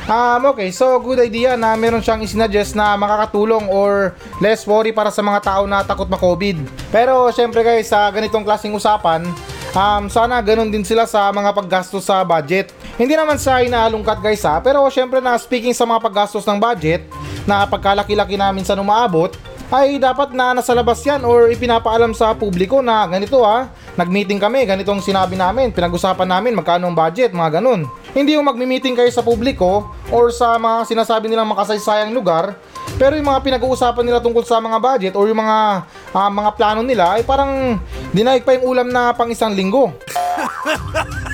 Um, 0.06 0.46
okay, 0.54 0.70
so 0.70 1.02
good 1.02 1.18
idea 1.18 1.58
na 1.58 1.74
meron 1.74 1.98
siyang 1.98 2.22
isinuggest 2.22 2.78
na 2.78 2.94
makakatulong 2.94 3.66
or 3.66 4.14
less 4.38 4.62
worry 4.62 4.94
para 4.94 5.10
sa 5.10 5.18
mga 5.18 5.42
tao 5.42 5.62
na 5.66 5.82
takot 5.82 6.06
ma-COVID. 6.06 6.62
Pero 6.94 7.26
syempre 7.34 7.66
guys, 7.66 7.90
sa 7.90 8.06
ganitong 8.14 8.46
klaseng 8.46 8.70
usapan, 8.70 9.26
um, 9.74 10.06
sana 10.06 10.38
ganun 10.38 10.70
din 10.70 10.86
sila 10.86 11.10
sa 11.10 11.26
mga 11.34 11.50
paggastos 11.50 12.06
sa 12.06 12.22
budget. 12.22 12.70
Hindi 12.94 13.18
naman 13.18 13.34
sa 13.34 13.58
inaalungkat 13.58 14.22
guys 14.22 14.46
ha, 14.46 14.62
pero 14.62 14.86
syempre 14.94 15.18
na 15.18 15.34
speaking 15.34 15.74
sa 15.74 15.82
mga 15.82 15.98
paggastos 15.98 16.46
ng 16.46 16.62
budget, 16.62 17.02
na 17.42 17.66
pagkalaki-laki 17.66 18.38
namin 18.38 18.62
sa 18.62 18.78
numaabot, 18.78 19.34
ay 19.66 19.98
dapat 19.98 20.30
na 20.30 20.54
nasa 20.54 20.70
labas 20.70 21.02
yan 21.02 21.26
or 21.26 21.50
ipinapaalam 21.50 22.14
sa 22.14 22.38
publiko 22.38 22.78
na 22.78 23.02
ganito 23.10 23.42
ha, 23.42 23.66
nag-meeting 23.98 24.38
kami, 24.38 24.62
ganitong 24.62 25.02
sinabi 25.02 25.34
namin, 25.34 25.74
pinag-usapan 25.74 26.28
namin 26.28 26.54
magkano 26.54 26.86
ang 26.86 26.94
budget, 26.94 27.34
mga 27.34 27.58
ganun. 27.58 27.82
Hindi 28.14 28.38
yung 28.38 28.46
magmi-meeting 28.46 28.94
kayo 28.94 29.10
sa 29.10 29.26
publiko 29.26 29.90
or 30.14 30.30
sa 30.30 30.54
mga 30.54 30.86
sinasabi 30.86 31.26
nilang 31.26 31.50
makasaysayang 31.50 32.14
lugar, 32.14 32.54
pero 32.94 33.18
yung 33.18 33.26
mga 33.26 33.42
pinag-uusapan 33.42 34.06
nila 34.06 34.22
tungkol 34.22 34.46
sa 34.46 34.62
mga 34.62 34.78
budget 34.78 35.14
or 35.18 35.26
yung 35.26 35.42
mga 35.42 35.82
ah, 36.14 36.30
mga 36.30 36.50
plano 36.54 36.80
nila 36.86 37.18
ay 37.18 37.26
parang 37.26 37.82
dinaig 38.14 38.46
pa 38.46 38.54
yung 38.54 38.70
ulam 38.70 38.88
na 38.88 39.10
pang 39.12 39.28
isang 39.28 39.50
linggo. 39.50 39.90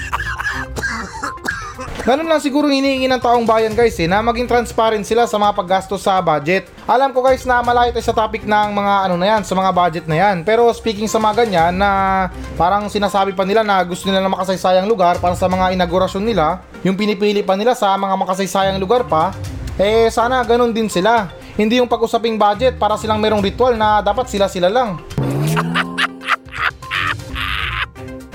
Ganun 2.02 2.26
lang 2.26 2.42
siguro 2.42 2.66
hinihingi 2.66 3.06
ng 3.06 3.22
taong 3.22 3.46
bayan 3.46 3.78
guys 3.78 3.94
eh, 4.02 4.10
na 4.10 4.18
maging 4.26 4.50
transparent 4.50 5.06
sila 5.06 5.22
sa 5.30 5.38
mga 5.38 5.54
paggastos 5.54 6.02
sa 6.02 6.18
budget. 6.18 6.66
Alam 6.82 7.14
ko 7.14 7.22
guys 7.22 7.46
na 7.46 7.62
malayo 7.62 7.94
tayo 7.94 8.02
sa 8.02 8.10
topic 8.10 8.42
ng 8.42 8.74
mga 8.74 8.94
ano 9.06 9.14
na 9.14 9.26
yan, 9.30 9.46
sa 9.46 9.54
mga 9.54 9.70
budget 9.70 10.10
na 10.10 10.18
yan. 10.18 10.42
Pero 10.42 10.66
speaking 10.74 11.06
sa 11.06 11.22
mga 11.22 11.46
ganyan 11.46 11.78
na 11.78 12.26
parang 12.58 12.90
sinasabi 12.90 13.38
pa 13.38 13.46
nila 13.46 13.62
na 13.62 13.78
gusto 13.86 14.10
nila 14.10 14.18
na 14.18 14.34
makasaysayang 14.34 14.90
lugar 14.90 15.22
para 15.22 15.38
sa 15.38 15.46
mga 15.46 15.78
inaugurasyon 15.78 16.26
nila, 16.26 16.66
yung 16.82 16.98
pinipili 16.98 17.46
pa 17.46 17.54
nila 17.54 17.78
sa 17.78 17.94
mga 17.94 18.18
makasaysayang 18.18 18.82
lugar 18.82 19.06
pa, 19.06 19.30
eh 19.78 20.10
sana 20.10 20.42
ganun 20.42 20.74
din 20.74 20.90
sila. 20.90 21.30
Hindi 21.54 21.78
yung 21.78 21.86
pag-usaping 21.86 22.34
budget 22.34 22.82
para 22.82 22.98
silang 22.98 23.22
merong 23.22 23.46
ritual 23.46 23.78
na 23.78 24.02
dapat 24.02 24.26
sila-sila 24.26 24.66
lang. 24.66 24.98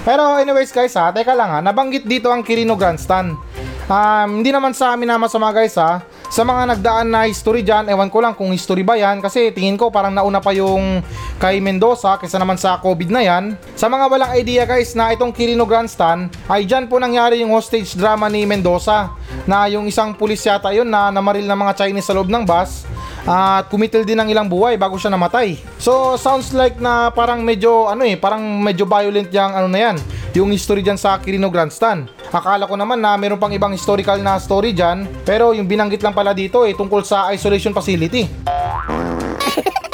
Pero 0.07 0.39
anyways 0.39 0.71
guys 0.71 0.95
ha, 0.95 1.11
teka 1.11 1.35
lang 1.35 1.51
ha, 1.51 1.59
nabanggit 1.59 2.07
dito 2.07 2.31
ang 2.31 2.47
Kirino 2.47 2.79
Grandstand. 2.79 3.46
Um, 3.87 4.43
hindi 4.43 4.51
naman 4.51 4.75
sa 4.75 4.91
amin 4.99 5.07
na 5.07 5.15
masama 5.15 5.47
guys 5.55 5.79
ha. 5.79 6.03
Sa 6.27 6.43
mga 6.43 6.75
nagdaan 6.75 7.07
na 7.07 7.23
history 7.23 7.63
dyan, 7.63 7.87
ewan 7.87 8.11
ko 8.11 8.19
lang 8.19 8.35
kung 8.35 8.51
history 8.51 8.83
ba 8.83 8.99
yan 8.99 9.23
kasi 9.23 9.47
tingin 9.55 9.79
ko 9.79 9.87
parang 9.87 10.11
nauna 10.11 10.43
pa 10.43 10.51
yung 10.51 10.99
kay 11.39 11.63
Mendoza 11.63 12.19
kaysa 12.19 12.35
naman 12.35 12.59
sa 12.59 12.83
COVID 12.83 13.07
na 13.07 13.23
yan. 13.23 13.55
Sa 13.79 13.87
mga 13.87 14.11
walang 14.11 14.35
idea 14.35 14.67
guys 14.67 14.91
na 14.91 15.15
itong 15.15 15.31
Kirino 15.31 15.63
Grandstand 15.63 16.35
ay 16.51 16.67
dyan 16.67 16.91
po 16.91 16.99
nangyari 16.99 17.39
yung 17.39 17.55
hostage 17.55 17.95
drama 17.95 18.27
ni 18.27 18.43
Mendoza 18.43 19.15
na 19.47 19.71
yung 19.71 19.87
isang 19.87 20.11
pulis 20.11 20.43
yata 20.43 20.75
yun 20.75 20.91
na 20.91 21.07
namaril 21.07 21.47
ng 21.47 21.55
mga 21.55 21.73
Chinese 21.79 22.11
sa 22.11 22.15
loob 22.19 22.27
ng 22.27 22.43
bus 22.43 22.83
at 23.23 23.71
kumitil 23.71 24.03
din 24.03 24.19
ng 24.19 24.27
ilang 24.35 24.51
buhay 24.51 24.75
bago 24.75 24.99
siya 24.99 25.15
namatay. 25.15 25.55
So 25.79 26.19
sounds 26.19 26.51
like 26.51 26.75
na 26.75 27.07
parang 27.15 27.39
medyo 27.39 27.87
ano 27.87 28.03
eh, 28.03 28.19
parang 28.19 28.43
medyo 28.59 28.83
violent 28.83 29.31
yung 29.31 29.55
ano 29.55 29.71
na 29.71 29.79
yan, 29.79 29.95
yung 30.35 30.51
history 30.51 30.83
dyan 30.83 30.99
sa 30.99 31.15
Quirino 31.23 31.47
Grandstand. 31.47 32.16
Akala 32.27 32.67
ko 32.67 32.75
naman 32.75 32.99
na 32.99 33.15
meron 33.15 33.39
pang 33.39 33.51
ibang 33.55 33.71
historical 33.71 34.19
na 34.19 34.35
story 34.35 34.75
dyan, 34.75 35.07
pero 35.23 35.55
yung 35.55 35.67
binanggit 35.67 36.03
lang 36.03 36.11
pala 36.11 36.35
dito 36.35 36.67
eh 36.67 36.75
tungkol 36.75 37.03
sa 37.07 37.31
isolation 37.31 37.71
facility. 37.71 38.27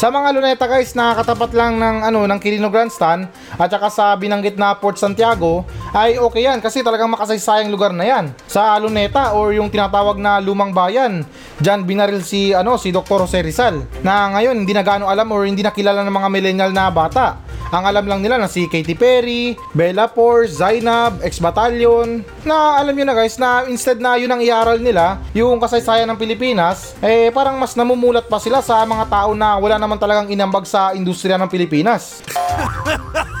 Sa 0.00 0.08
mga 0.08 0.32
luneta 0.32 0.64
guys 0.64 0.96
na 0.96 1.12
katapat 1.12 1.52
lang 1.52 1.76
ng 1.76 2.08
ano 2.08 2.24
ng 2.24 2.40
Quirino 2.40 2.72
Grandstand 2.72 3.28
at 3.60 3.68
saka 3.68 3.92
sa 3.92 4.16
binanggit 4.16 4.56
na 4.56 4.72
Port 4.72 4.96
Santiago 4.96 5.68
ay 5.92 6.16
okay 6.16 6.48
yan 6.48 6.56
kasi 6.64 6.80
talagang 6.80 7.12
makasaysayang 7.12 7.68
lugar 7.68 7.92
na 7.92 8.08
yan. 8.08 8.32
Sa 8.48 8.80
luneta 8.80 9.36
or 9.36 9.52
yung 9.52 9.68
tinatawag 9.68 10.16
na 10.16 10.40
lumang 10.40 10.72
bayan, 10.72 11.20
diyan 11.60 11.84
binaril 11.84 12.24
si 12.24 12.56
ano 12.56 12.80
si 12.80 12.88
Dr. 12.96 13.28
Jose 13.28 13.44
Rizal 13.44 13.84
na 14.00 14.32
ngayon 14.32 14.64
hindi 14.64 14.72
na 14.72 14.80
gaano 14.80 15.04
alam 15.04 15.28
or 15.36 15.44
hindi 15.44 15.60
na 15.60 15.68
kilala 15.68 16.00
ng 16.00 16.16
mga 16.16 16.28
millennial 16.32 16.72
na 16.72 16.88
bata. 16.88 17.36
Ang 17.70 17.86
alam 17.86 18.02
lang 18.02 18.20
nila 18.20 18.34
na 18.34 18.50
si 18.50 18.66
Katy 18.66 18.98
Perry, 18.98 19.54
Bella 19.70 20.10
Force, 20.10 20.58
Zainab, 20.58 21.22
Ex-Battalion, 21.22 22.26
na 22.42 22.82
alam 22.82 22.90
nyo 22.98 23.06
na 23.06 23.14
guys 23.14 23.38
na 23.38 23.62
instead 23.70 24.02
na 24.02 24.18
yun 24.18 24.30
ang 24.30 24.42
iaral 24.42 24.82
nila, 24.82 25.22
yung 25.30 25.62
kasaysayan 25.62 26.10
ng 26.10 26.18
Pilipinas, 26.18 26.98
eh 26.98 27.30
parang 27.30 27.54
mas 27.62 27.78
namumulat 27.78 28.26
pa 28.26 28.42
sila 28.42 28.58
sa 28.58 28.82
mga 28.82 29.06
tao 29.06 29.38
na 29.38 29.54
wala 29.54 29.78
naman 29.78 30.02
talagang 30.02 30.26
inambag 30.26 30.66
sa 30.66 30.98
industriya 30.98 31.38
ng 31.38 31.46
Pilipinas. 31.46 32.18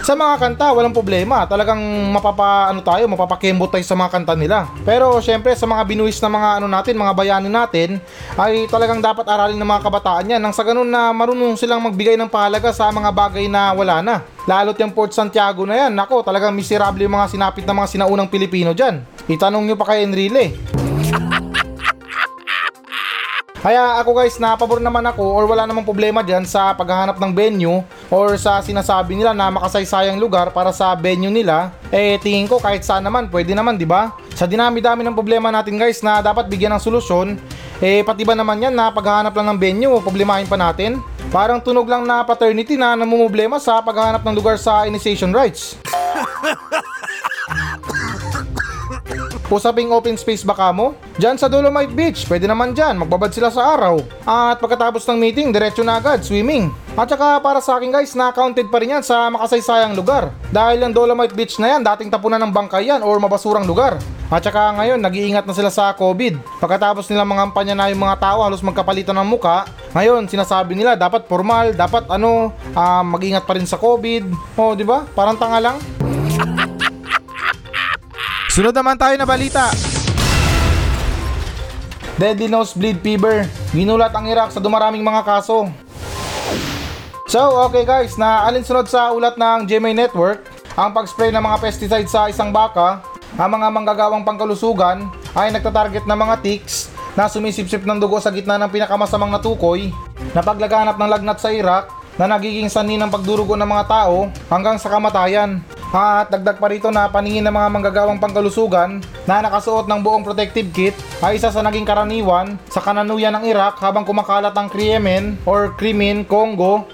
Sa 0.00 0.16
mga 0.16 0.40
kanta, 0.40 0.72
walang 0.72 0.96
problema. 0.96 1.44
Talagang 1.44 1.80
mapapa 2.08 2.72
ano 2.72 2.80
tayo, 2.80 3.04
mapapakembo 3.04 3.68
tayo 3.68 3.84
sa 3.84 3.92
mga 3.92 4.10
kanta 4.10 4.32
nila. 4.32 4.72
Pero 4.80 5.20
syempre 5.20 5.52
sa 5.52 5.68
mga 5.68 5.84
binuwis 5.84 6.16
na 6.24 6.32
mga 6.32 6.48
ano 6.56 6.66
natin, 6.72 6.96
mga 6.96 7.12
bayani 7.12 7.48
natin, 7.52 8.00
ay 8.40 8.64
talagang 8.72 9.04
dapat 9.04 9.28
aralin 9.28 9.60
ng 9.60 9.68
mga 9.68 9.84
kabataan 9.84 10.32
yan 10.36 10.40
nang 10.40 10.56
sa 10.56 10.64
ganun 10.64 10.88
na 10.88 11.12
marunong 11.12 11.52
silang 11.60 11.84
magbigay 11.84 12.16
ng 12.16 12.32
pahalaga 12.32 12.72
sa 12.72 12.88
mga 12.88 13.12
bagay 13.12 13.44
na 13.44 13.76
wala 13.76 14.00
na. 14.00 14.24
Lalo't 14.48 14.80
yung 14.80 14.96
Port 14.96 15.12
Santiago 15.12 15.68
na 15.68 15.86
yan, 15.86 15.92
nako 15.92 16.24
talagang 16.24 16.56
miserable 16.56 17.04
yung 17.04 17.14
mga 17.20 17.28
sinapit 17.28 17.68
ng 17.68 17.76
mga 17.76 17.88
sinaunang 18.00 18.32
Pilipino 18.32 18.72
dyan. 18.72 19.04
Itanong 19.28 19.68
nyo 19.68 19.76
pa 19.76 19.92
kay 19.92 20.08
Enrile. 20.08 20.79
Kaya 23.60 24.00
ako 24.00 24.16
guys, 24.16 24.40
napabor 24.40 24.80
naman 24.80 25.04
ako 25.04 25.20
or 25.20 25.44
wala 25.44 25.68
namang 25.68 25.84
problema 25.84 26.24
dyan 26.24 26.48
sa 26.48 26.72
paghahanap 26.72 27.20
ng 27.20 27.32
venue 27.36 27.84
or 28.08 28.40
sa 28.40 28.64
sinasabi 28.64 29.20
nila 29.20 29.36
na 29.36 29.52
makasaysayang 29.52 30.16
lugar 30.16 30.48
para 30.48 30.72
sa 30.72 30.96
venue 30.96 31.28
nila. 31.28 31.68
Eh 31.92 32.16
tingin 32.24 32.48
ko 32.48 32.56
kahit 32.56 32.80
saan 32.88 33.04
naman, 33.04 33.28
pwede 33.28 33.52
naman, 33.52 33.76
di 33.76 33.84
ba? 33.84 34.16
Sa 34.32 34.48
dinami-dami 34.48 35.04
ng 35.04 35.12
problema 35.12 35.52
natin 35.52 35.76
guys 35.76 36.00
na 36.00 36.24
dapat 36.24 36.48
bigyan 36.48 36.72
ng 36.72 36.80
solusyon, 36.80 37.36
eh 37.84 38.00
pati 38.00 38.24
ba 38.24 38.32
naman 38.32 38.64
yan 38.64 38.72
na 38.72 38.88
paghahanap 38.88 39.36
lang 39.36 39.52
ng 39.52 39.58
venue, 39.60 40.00
problemahin 40.00 40.48
pa 40.48 40.56
natin? 40.56 40.96
Parang 41.28 41.60
tunog 41.60 41.84
lang 41.84 42.08
na 42.08 42.24
paternity 42.24 42.80
na 42.80 42.96
namumblema 42.96 43.60
sa 43.60 43.84
paghahanap 43.84 44.24
ng 44.24 44.34
lugar 44.40 44.56
sa 44.56 44.88
initiation 44.88 45.36
rights. 45.36 45.76
Usaping 49.50 49.90
open 49.90 50.14
space 50.14 50.46
baka 50.46 50.70
mo? 50.70 50.94
Diyan 51.18 51.34
sa 51.34 51.50
Dolomite 51.50 51.90
Beach, 51.90 52.22
pwede 52.30 52.46
naman 52.46 52.70
dyan, 52.70 53.02
magbabad 53.02 53.34
sila 53.34 53.50
sa 53.50 53.74
araw. 53.74 53.98
At 54.22 54.62
pagkatapos 54.62 55.02
ng 55.10 55.18
meeting, 55.18 55.50
diretso 55.50 55.82
na 55.82 55.98
agad, 55.98 56.22
swimming. 56.22 56.70
At 56.94 57.10
saka 57.10 57.42
para 57.42 57.58
sa 57.58 57.74
akin 57.74 57.90
guys, 57.90 58.14
na-counted 58.14 58.70
pa 58.70 58.78
rin 58.78 58.94
yan 58.94 59.02
sa 59.02 59.26
makasaysayang 59.26 59.98
lugar. 59.98 60.30
Dahil 60.54 60.86
ang 60.86 60.94
Dolomite 60.94 61.34
Beach 61.34 61.58
na 61.58 61.74
yan, 61.74 61.82
dating 61.82 62.14
tapunan 62.14 62.38
ng 62.38 62.54
bangkay 62.54 62.94
yan 62.94 63.02
or 63.02 63.18
mabasurang 63.18 63.66
lugar. 63.66 63.98
At 64.30 64.46
saka 64.46 64.70
ngayon, 64.78 65.02
nag-iingat 65.02 65.42
na 65.42 65.54
sila 65.58 65.74
sa 65.74 65.90
COVID. 65.98 66.62
Pagkatapos 66.62 67.10
nila 67.10 67.26
mga 67.26 67.50
kampanya 67.50 67.74
na 67.74 67.90
yung 67.90 68.06
mga 68.06 68.22
tao 68.22 68.46
halos 68.46 68.62
magkapalitan 68.62 69.18
ng 69.18 69.26
muka, 69.26 69.66
ngayon 69.98 70.30
sinasabi 70.30 70.78
nila 70.78 70.94
dapat 70.94 71.26
formal, 71.26 71.74
dapat 71.74 72.06
ano, 72.06 72.54
ah, 72.78 73.02
mag-ingat 73.02 73.42
pa 73.42 73.58
rin 73.58 73.66
sa 73.66 73.74
COVID. 73.82 74.54
Oh, 74.54 74.78
di 74.78 74.86
ba? 74.86 75.02
Parang 75.10 75.34
tanga 75.34 75.58
lang. 75.58 75.82
Sunod 78.50 78.74
naman 78.74 78.98
tayo 78.98 79.14
na 79.14 79.22
balita. 79.22 79.70
Deadly 82.18 82.50
nosebleed 82.50 82.98
fever. 82.98 83.46
Ginulat 83.70 84.10
ang 84.10 84.26
Iraq 84.26 84.50
sa 84.50 84.58
dumaraming 84.58 85.06
mga 85.06 85.22
kaso. 85.22 85.70
So, 87.30 87.40
okay 87.70 87.86
guys, 87.86 88.18
na 88.18 88.42
alinsunod 88.50 88.90
sa 88.90 89.14
ulat 89.14 89.38
ng 89.38 89.70
GMA 89.70 89.94
Network, 89.94 90.42
ang 90.74 90.90
pag-spray 90.90 91.30
ng 91.30 91.38
mga 91.38 91.62
pesticide 91.62 92.10
sa 92.10 92.26
isang 92.26 92.50
baka, 92.50 92.98
ang 93.38 93.50
mga 93.54 93.70
manggagawang 93.70 94.26
pangkalusugan 94.26 95.06
ay 95.38 95.54
nagtatarget 95.54 96.10
ng 96.10 96.18
mga 96.18 96.34
ticks 96.42 96.90
na 97.14 97.30
sumisipsip 97.30 97.86
ng 97.86 98.02
dugo 98.02 98.18
sa 98.18 98.34
gitna 98.34 98.58
ng 98.58 98.74
pinakamasamang 98.74 99.30
natukoy 99.30 99.94
na 100.34 100.42
paglaganap 100.42 100.98
ng 100.98 101.06
lagnat 101.06 101.38
sa 101.38 101.54
Iraq 101.54 101.86
na 102.18 102.26
nagiging 102.26 102.66
sanhi 102.66 102.98
ng 102.98 103.14
pagdurugo 103.14 103.54
ng 103.54 103.70
mga 103.70 103.86
tao 103.86 104.26
hanggang 104.50 104.74
sa 104.74 104.90
kamatayan. 104.90 105.62
At 105.90 106.30
dagdag 106.30 106.62
pa 106.62 106.70
rito 106.70 106.86
na 106.94 107.10
paningin 107.10 107.42
ng 107.42 107.54
mga 107.54 107.68
manggagawang 107.74 108.22
pangkalusugan 108.22 109.02
na 109.26 109.42
nakasuot 109.42 109.90
ng 109.90 110.00
buong 110.06 110.22
protective 110.22 110.70
kit 110.70 110.94
ay 111.18 111.34
isa 111.34 111.50
sa 111.50 111.66
naging 111.66 111.82
karaniwan 111.82 112.54
sa 112.70 112.78
kananuyan 112.78 113.34
ng 113.34 113.50
Iraq 113.50 113.82
habang 113.82 114.06
kumakalat 114.06 114.54
ang 114.54 114.70
Crimean 114.70 115.34
or 115.42 115.74
Crimean 115.74 116.22
Congo 116.22 116.86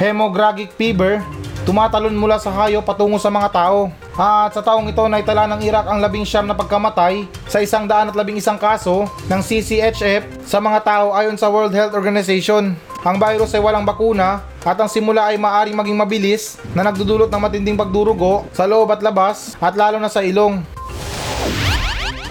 hemorrhagic 0.00 0.72
fever 0.80 1.20
tumatalon 1.68 2.16
mula 2.16 2.40
sa 2.40 2.48
hayop 2.48 2.88
patungo 2.88 3.20
sa 3.20 3.28
mga 3.28 3.52
tao. 3.52 3.92
At 4.18 4.50
sa 4.50 4.66
taong 4.66 4.90
ito 4.90 4.98
naitala 5.06 5.46
ng 5.46 5.62
Iraq 5.62 5.86
ang 5.86 6.02
labing 6.02 6.26
siyam 6.26 6.42
na 6.42 6.58
pagkamatay 6.58 7.30
sa 7.46 7.62
isang 7.62 7.86
daan 7.86 8.10
at 8.10 8.18
labing 8.18 8.42
isang 8.42 8.58
kaso 8.58 9.06
ng 9.30 9.38
CCHF 9.38 10.42
sa 10.42 10.58
mga 10.58 10.82
tao 10.82 11.14
ayon 11.14 11.38
sa 11.38 11.46
World 11.46 11.70
Health 11.70 11.94
Organization. 11.94 12.74
Ang 13.06 13.16
virus 13.22 13.54
ay 13.54 13.62
walang 13.62 13.86
bakuna 13.86 14.42
at 14.66 14.74
ang 14.74 14.90
simula 14.90 15.30
ay 15.30 15.38
maaring 15.38 15.78
maging 15.78 15.94
mabilis 15.94 16.58
na 16.74 16.82
nagdudulot 16.82 17.30
ng 17.30 17.38
matinding 17.46 17.78
pagdurugo 17.78 18.42
sa 18.50 18.66
loob 18.66 18.90
at 18.90 19.06
labas 19.06 19.54
at 19.62 19.78
lalo 19.78 20.02
na 20.02 20.10
sa 20.10 20.18
ilong. 20.18 20.66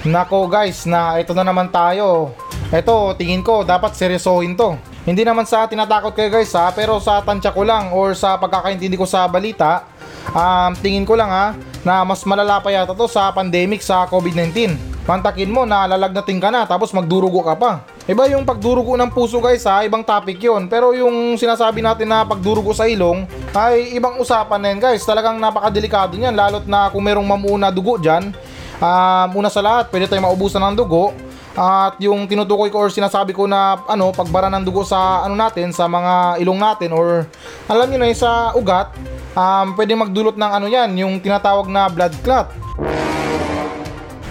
Nako 0.04 0.52
guys, 0.52 0.84
na 0.84 1.24
ito 1.24 1.32
na 1.32 1.48
naman 1.48 1.72
tayo. 1.72 2.36
Ito, 2.68 3.16
tingin 3.16 3.40
ko 3.40 3.64
dapat 3.64 3.96
seryosohin 3.96 4.60
to. 4.60 4.76
Hindi 5.08 5.24
naman 5.24 5.48
sa 5.48 5.64
tinatakot 5.72 6.12
kayo 6.12 6.28
guys 6.28 6.52
ha, 6.52 6.68
pero 6.76 7.00
sa 7.00 7.24
tansya 7.24 7.56
ko 7.56 7.64
lang 7.64 7.96
or 7.96 8.12
sa 8.12 8.36
pagkakaintindi 8.36 9.00
ko 9.00 9.08
sa 9.08 9.24
balita, 9.32 9.88
um, 10.36 10.76
tingin 10.84 11.08
ko 11.08 11.16
lang 11.16 11.32
ha, 11.32 11.56
na 11.88 12.04
mas 12.04 12.28
malala 12.28 12.60
pa 12.60 12.68
yata 12.68 12.92
to 12.92 13.08
sa 13.08 13.32
pandemic 13.32 13.80
sa 13.80 14.04
COVID-19. 14.12 14.76
Pantakin 15.08 15.48
mo 15.48 15.64
na 15.64 15.88
lalagnatin 15.88 16.36
ka 16.36 16.52
na 16.52 16.68
tapos 16.68 16.92
magdurugo 16.92 17.40
ka 17.40 17.56
pa. 17.56 17.80
Iba 18.04 18.28
yung 18.28 18.44
pagdurugo 18.44 19.00
ng 19.00 19.08
puso 19.08 19.40
guys 19.40 19.64
ha, 19.64 19.88
ibang 19.88 20.04
topic 20.04 20.36
yon. 20.36 20.68
Pero 20.68 20.92
yung 20.92 21.40
sinasabi 21.40 21.80
natin 21.80 22.12
na 22.12 22.28
pagdurugo 22.28 22.76
sa 22.76 22.92
ilong 22.92 23.24
ay 23.56 23.96
ibang 23.96 24.20
usapan 24.20 24.60
na 24.60 24.68
yan 24.76 24.80
guys. 24.84 25.08
Talagang 25.08 25.40
napakadelikado 25.40 26.20
niyan 26.20 26.36
lalot 26.36 26.68
na 26.68 26.92
kung 26.92 27.08
merong 27.08 27.24
mamuuna 27.24 27.72
dugo 27.72 27.96
dyan. 27.96 28.36
Um, 28.84 29.30
una 29.40 29.48
sa 29.48 29.64
lahat, 29.64 29.88
pwede 29.88 30.12
tayong 30.12 30.28
maubusan 30.28 30.60
ng 30.60 30.76
dugo. 30.76 31.16
At 31.58 31.98
yung 31.98 32.30
tinutukoy 32.30 32.70
ko 32.70 32.86
or 32.86 32.90
sinasabi 32.94 33.34
ko 33.34 33.50
na 33.50 33.82
ano, 33.90 34.14
pagbara 34.14 34.46
ng 34.54 34.62
dugo 34.62 34.86
sa 34.86 35.26
ano 35.26 35.34
natin, 35.34 35.74
sa 35.74 35.90
mga 35.90 36.38
ilong 36.46 36.62
natin 36.62 36.94
or 36.94 37.26
alam 37.66 37.90
niyo 37.90 37.98
na 37.98 38.14
sa 38.14 38.54
ugat, 38.54 38.94
um, 39.34 39.74
pwede 39.74 39.98
magdulot 39.98 40.38
ng 40.38 40.52
ano 40.54 40.70
yan, 40.70 40.94
yung 40.94 41.18
tinatawag 41.18 41.66
na 41.66 41.90
blood 41.90 42.14
clot 42.22 42.48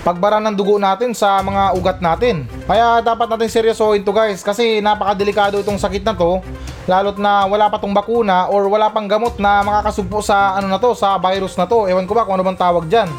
pagbara 0.07 0.39
ng 0.39 0.55
dugo 0.55 0.79
natin 0.79 1.11
sa 1.11 1.43
mga 1.43 1.75
ugat 1.75 1.99
natin. 1.99 2.47
Kaya 2.63 3.03
dapat 3.03 3.27
natin 3.27 3.51
seryosohin 3.51 4.07
to 4.07 4.15
guys 4.15 4.39
kasi 4.39 4.79
napakadelikado 4.79 5.59
itong 5.59 5.83
sakit 5.83 6.07
na 6.07 6.15
to 6.15 6.39
Lalo't 6.87 7.19
na 7.19 7.51
wala 7.51 7.67
pa 7.67 7.83
tong 7.83 7.91
bakuna 7.91 8.47
or 8.47 8.71
wala 8.71 8.87
pang 8.95 9.11
gamot 9.11 9.43
na 9.43 9.59
makakasugpo 9.67 10.23
sa 10.23 10.55
ano 10.55 10.71
na 10.71 10.79
to, 10.79 10.95
sa 10.95 11.19
virus 11.19 11.59
na 11.59 11.67
to. 11.67 11.91
Ewan 11.91 12.07
ko 12.07 12.15
ba 12.15 12.23
kung 12.23 12.39
ano 12.39 12.47
bang 12.47 12.55
tawag 12.55 12.87
dyan. 12.87 13.11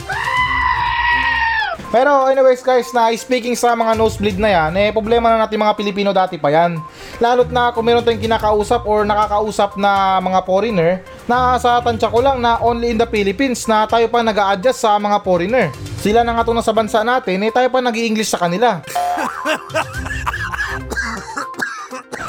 Pero 1.87 2.27
anyways 2.27 2.59
guys, 2.59 2.91
na 2.91 3.07
speaking 3.15 3.55
sa 3.55 3.71
mga 3.71 3.95
nosebleed 3.95 4.35
na 4.35 4.51
yan, 4.51 4.71
eh 4.75 4.91
problema 4.91 5.31
na 5.31 5.47
natin 5.47 5.63
mga 5.63 5.77
Pilipino 5.79 6.11
dati 6.11 6.35
pa 6.35 6.51
yan. 6.51 6.83
Lalo't 7.23 7.47
na 7.47 7.71
kung 7.71 7.87
meron 7.87 8.03
tayong 8.03 8.19
kinakausap 8.19 8.83
or 8.83 9.07
nakakausap 9.07 9.79
na 9.79 10.19
mga 10.19 10.39
foreigner, 10.43 10.99
na 11.31 11.55
sa 11.55 11.79
tansya 11.79 12.11
ko 12.11 12.19
lang 12.19 12.43
na 12.43 12.59
only 12.59 12.91
in 12.91 12.99
the 12.99 13.07
Philippines 13.07 13.63
na 13.71 13.87
tayo 13.87 14.11
pa 14.11 14.19
nag 14.19 14.35
adjust 14.35 14.83
sa 14.83 14.99
mga 14.99 15.23
foreigner. 15.23 15.71
Sila 16.03 16.27
na 16.27 16.35
nga 16.35 16.43
itong 16.43 16.59
nasa 16.59 16.75
bansa 16.75 17.07
natin, 17.07 17.39
eh 17.47 17.51
tayo 17.55 17.71
pa 17.71 17.79
nag 17.79 17.95
english 17.95 18.35
sa 18.35 18.43
kanila. 18.43 18.83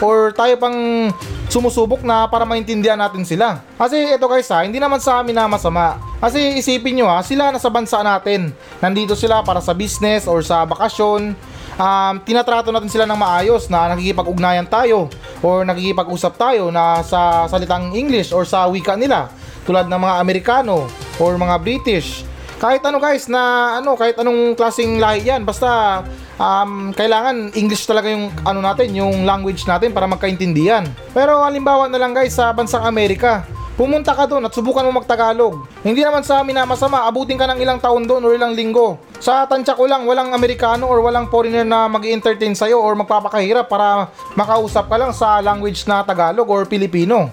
or 0.06 0.30
tayo 0.30 0.54
pang 0.54 1.10
sumusubok 1.48 2.04
na 2.04 2.28
para 2.28 2.44
maintindihan 2.44 3.00
natin 3.00 3.24
sila. 3.24 3.64
Kasi 3.80 4.14
ito 4.14 4.26
guys 4.28 4.48
ha, 4.52 4.62
hindi 4.62 4.76
naman 4.76 5.00
sa 5.00 5.24
amin 5.24 5.32
na 5.32 5.48
masama. 5.48 5.96
Kasi 6.20 6.60
isipin 6.60 7.00
nyo 7.00 7.08
ha, 7.08 7.24
sila 7.24 7.48
nasa 7.48 7.72
bansa 7.72 8.04
natin. 8.04 8.52
Nandito 8.78 9.16
sila 9.16 9.40
para 9.40 9.64
sa 9.64 9.72
business 9.72 10.28
or 10.28 10.44
sa 10.44 10.68
bakasyon. 10.68 11.32
Um, 11.78 12.14
tinatrato 12.26 12.74
natin 12.74 12.90
sila 12.90 13.06
ng 13.06 13.14
maayos 13.14 13.70
na 13.70 13.94
nakikipag-ugnayan 13.94 14.66
tayo 14.66 15.06
or 15.40 15.62
nakikipag-usap 15.62 16.34
tayo 16.34 16.74
na 16.74 17.06
sa 17.06 17.46
salitang 17.46 17.94
English 17.94 18.34
or 18.34 18.42
sa 18.42 18.66
wika 18.66 18.98
nila 18.98 19.30
tulad 19.62 19.86
ng 19.86 20.00
mga 20.00 20.14
Amerikano 20.18 20.90
or 21.22 21.38
mga 21.38 21.56
British 21.62 22.26
kahit 22.58 22.82
ano 22.82 22.98
guys 22.98 23.30
na 23.30 23.74
ano 23.78 23.94
kahit 23.94 24.18
anong 24.18 24.58
klaseng 24.58 24.98
lahi 24.98 25.30
yan 25.30 25.46
basta 25.46 26.02
um, 26.38 26.90
kailangan 26.90 27.54
English 27.54 27.86
talaga 27.86 28.10
yung 28.10 28.34
ano 28.42 28.58
natin 28.58 28.90
yung 28.94 29.22
language 29.22 29.62
natin 29.64 29.94
para 29.94 30.10
magkaintindihan. 30.10 30.84
Pero 31.14 31.42
halimbawa 31.42 31.86
na 31.86 31.98
lang 32.02 32.12
guys 32.12 32.34
sa 32.34 32.50
bansang 32.50 32.82
Amerika 32.82 33.46
pumunta 33.78 34.10
ka 34.10 34.26
doon 34.26 34.42
at 34.42 34.50
subukan 34.50 34.82
mo 34.90 34.98
magtagalog. 34.98 35.62
Hindi 35.86 36.02
naman 36.02 36.26
sa 36.26 36.42
amin 36.42 36.58
na 36.58 36.66
masama 36.66 37.06
abutin 37.06 37.38
ka 37.38 37.46
ng 37.46 37.62
ilang 37.62 37.78
taon 37.78 38.10
doon 38.10 38.26
or 38.26 38.34
ilang 38.34 38.58
linggo. 38.58 38.98
Sa 39.22 39.46
tansya 39.46 39.78
ko 39.78 39.86
lang 39.86 40.02
walang 40.02 40.34
Amerikano 40.34 40.90
or 40.90 40.98
walang 40.98 41.30
foreigner 41.30 41.62
na 41.62 41.86
mag 41.86 42.02
entertain 42.02 42.58
sa'yo 42.58 42.82
or 42.82 42.98
magpapakahirap 42.98 43.70
para 43.70 44.10
makausap 44.34 44.90
ka 44.90 44.98
lang 44.98 45.14
sa 45.14 45.38
language 45.38 45.86
na 45.86 46.02
Tagalog 46.02 46.50
or 46.50 46.66
Pilipino. 46.66 47.30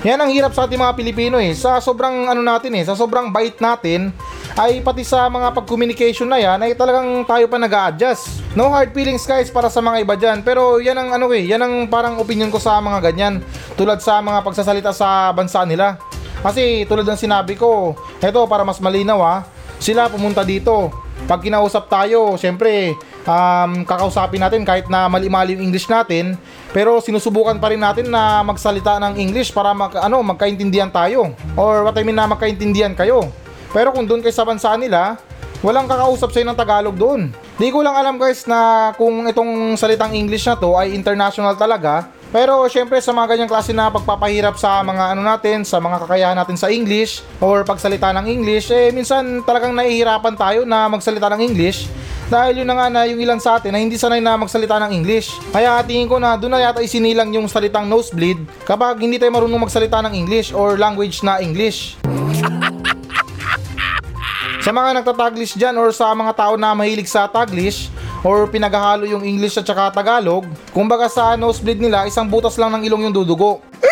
Yan 0.00 0.16
ang 0.18 0.32
hirap 0.32 0.56
sa 0.56 0.64
ating 0.64 0.80
mga 0.80 0.96
Pilipino 0.96 1.36
eh. 1.36 1.52
Sa 1.52 1.76
sobrang 1.76 2.24
ano 2.24 2.40
natin 2.40 2.72
eh, 2.72 2.82
sa 2.88 2.96
sobrang 2.96 3.28
bait 3.28 3.60
natin, 3.60 4.16
ay 4.58 4.84
pati 4.84 5.02
sa 5.06 5.28
mga 5.32 5.56
pag-communication 5.56 6.28
na 6.28 6.36
yan 6.36 6.60
ay 6.60 6.76
talagang 6.76 7.24
tayo 7.24 7.48
pa 7.48 7.56
nag 7.56 7.72
adjust 7.72 8.42
No 8.52 8.68
hard 8.68 8.92
feelings 8.92 9.24
guys 9.24 9.48
para 9.48 9.72
sa 9.72 9.80
mga 9.80 10.04
iba 10.04 10.12
dyan. 10.12 10.44
Pero 10.44 10.76
yan 10.76 10.92
ang 10.92 11.16
ano 11.16 11.32
eh, 11.32 11.40
yan 11.40 11.64
ang 11.64 11.74
parang 11.88 12.20
opinion 12.20 12.52
ko 12.52 12.60
sa 12.60 12.76
mga 12.84 13.00
ganyan. 13.00 13.40
Tulad 13.80 14.04
sa 14.04 14.20
mga 14.20 14.44
pagsasalita 14.44 14.92
sa 14.92 15.32
bansa 15.32 15.64
nila. 15.64 15.96
Kasi 16.44 16.84
tulad 16.84 17.08
ng 17.08 17.16
sinabi 17.16 17.56
ko, 17.56 17.96
eto 18.20 18.44
para 18.44 18.60
mas 18.60 18.76
malinaw 18.76 19.24
ha, 19.24 19.36
sila 19.80 20.12
pumunta 20.12 20.44
dito. 20.44 20.92
Pag 21.24 21.40
kinausap 21.48 21.88
tayo, 21.88 22.36
syempre, 22.36 22.92
um, 23.24 23.88
kakausapin 23.88 24.42
natin 24.42 24.68
kahit 24.68 24.84
na 24.92 25.08
mali-mali 25.08 25.56
yung 25.56 25.70
English 25.70 25.88
natin, 25.88 26.36
pero 26.76 27.00
sinusubukan 27.00 27.56
pa 27.56 27.72
rin 27.72 27.80
natin 27.80 28.10
na 28.12 28.44
magsalita 28.44 29.00
ng 29.00 29.16
English 29.16 29.48
para 29.54 29.72
mag, 29.72 29.96
ano, 29.96 30.20
magkaintindihan 30.20 30.92
tayo. 30.92 31.32
Or 31.56 31.88
what 31.88 31.96
I 31.96 32.04
mean 32.04 32.18
na 32.18 32.28
magkaintindihan 32.28 32.92
kayo. 32.92 33.32
Pero 33.72 33.90
kung 33.90 34.04
doon 34.04 34.20
kayo 34.20 34.36
sa 34.36 34.44
bansa 34.44 34.76
nila, 34.76 35.16
walang 35.64 35.88
kakausap 35.88 36.30
sa'yo 36.30 36.46
ng 36.46 36.58
Tagalog 36.58 36.96
doon. 36.96 37.32
Di 37.56 37.72
ko 37.72 37.80
lang 37.80 37.96
alam 37.96 38.20
guys 38.20 38.44
na 38.44 38.92
kung 39.00 39.24
itong 39.24 39.74
salitang 39.80 40.12
English 40.12 40.44
na 40.44 40.56
to 40.60 40.76
ay 40.76 40.92
international 40.92 41.56
talaga. 41.56 42.12
Pero 42.32 42.64
syempre 42.64 42.96
sa 43.04 43.12
mga 43.12 43.36
ganyang 43.36 43.50
klase 43.52 43.76
na 43.76 43.92
pagpapahirap 43.92 44.56
sa 44.56 44.80
mga 44.80 45.12
ano 45.12 45.20
natin, 45.20 45.68
sa 45.68 45.76
mga 45.76 46.08
kakayahan 46.08 46.36
natin 46.36 46.56
sa 46.56 46.72
English 46.72 47.20
or 47.44 47.60
pagsalita 47.60 48.08
ng 48.16 48.24
English, 48.24 48.72
eh 48.72 48.88
minsan 48.88 49.44
talagang 49.44 49.76
nahihirapan 49.76 50.32
tayo 50.32 50.64
na 50.64 50.88
magsalita 50.88 51.28
ng 51.36 51.44
English 51.44 51.92
dahil 52.32 52.64
yun 52.64 52.68
na 52.72 52.76
nga 52.80 52.88
na 52.88 53.04
yung 53.04 53.20
ilan 53.20 53.36
sa 53.36 53.60
atin 53.60 53.76
na 53.76 53.84
hindi 53.84 54.00
sanay 54.00 54.24
na 54.24 54.40
magsalita 54.40 54.80
ng 54.80 54.96
English. 54.96 55.36
Kaya 55.52 55.84
tingin 55.84 56.08
ko 56.08 56.16
na 56.16 56.40
doon 56.40 56.56
na 56.56 56.64
yata 56.64 56.80
isinilang 56.80 57.28
yung 57.36 57.44
salitang 57.52 57.84
nosebleed 57.84 58.40
kapag 58.64 59.04
hindi 59.04 59.20
tayo 59.20 59.28
marunong 59.36 59.68
magsalita 59.68 60.00
ng 60.08 60.16
English 60.16 60.56
or 60.56 60.80
language 60.80 61.20
na 61.20 61.44
English. 61.44 62.00
sa 64.62 64.70
mga 64.70 65.02
nagtataglish 65.02 65.58
dyan 65.58 65.74
or 65.74 65.90
sa 65.90 66.14
mga 66.14 66.38
tao 66.38 66.54
na 66.54 66.70
mahilig 66.70 67.10
sa 67.10 67.26
taglish 67.26 67.90
or 68.22 68.46
pinaghahalo 68.46 69.10
yung 69.10 69.26
English 69.26 69.58
at 69.58 69.66
saka 69.66 69.90
Tagalog, 69.90 70.46
kumbaga 70.70 71.10
sa 71.10 71.34
nosebleed 71.34 71.82
nila, 71.82 72.06
isang 72.06 72.30
butas 72.30 72.54
lang 72.54 72.70
ng 72.78 72.86
ilong 72.86 73.10
yung 73.10 73.14
dudugo. 73.14 73.58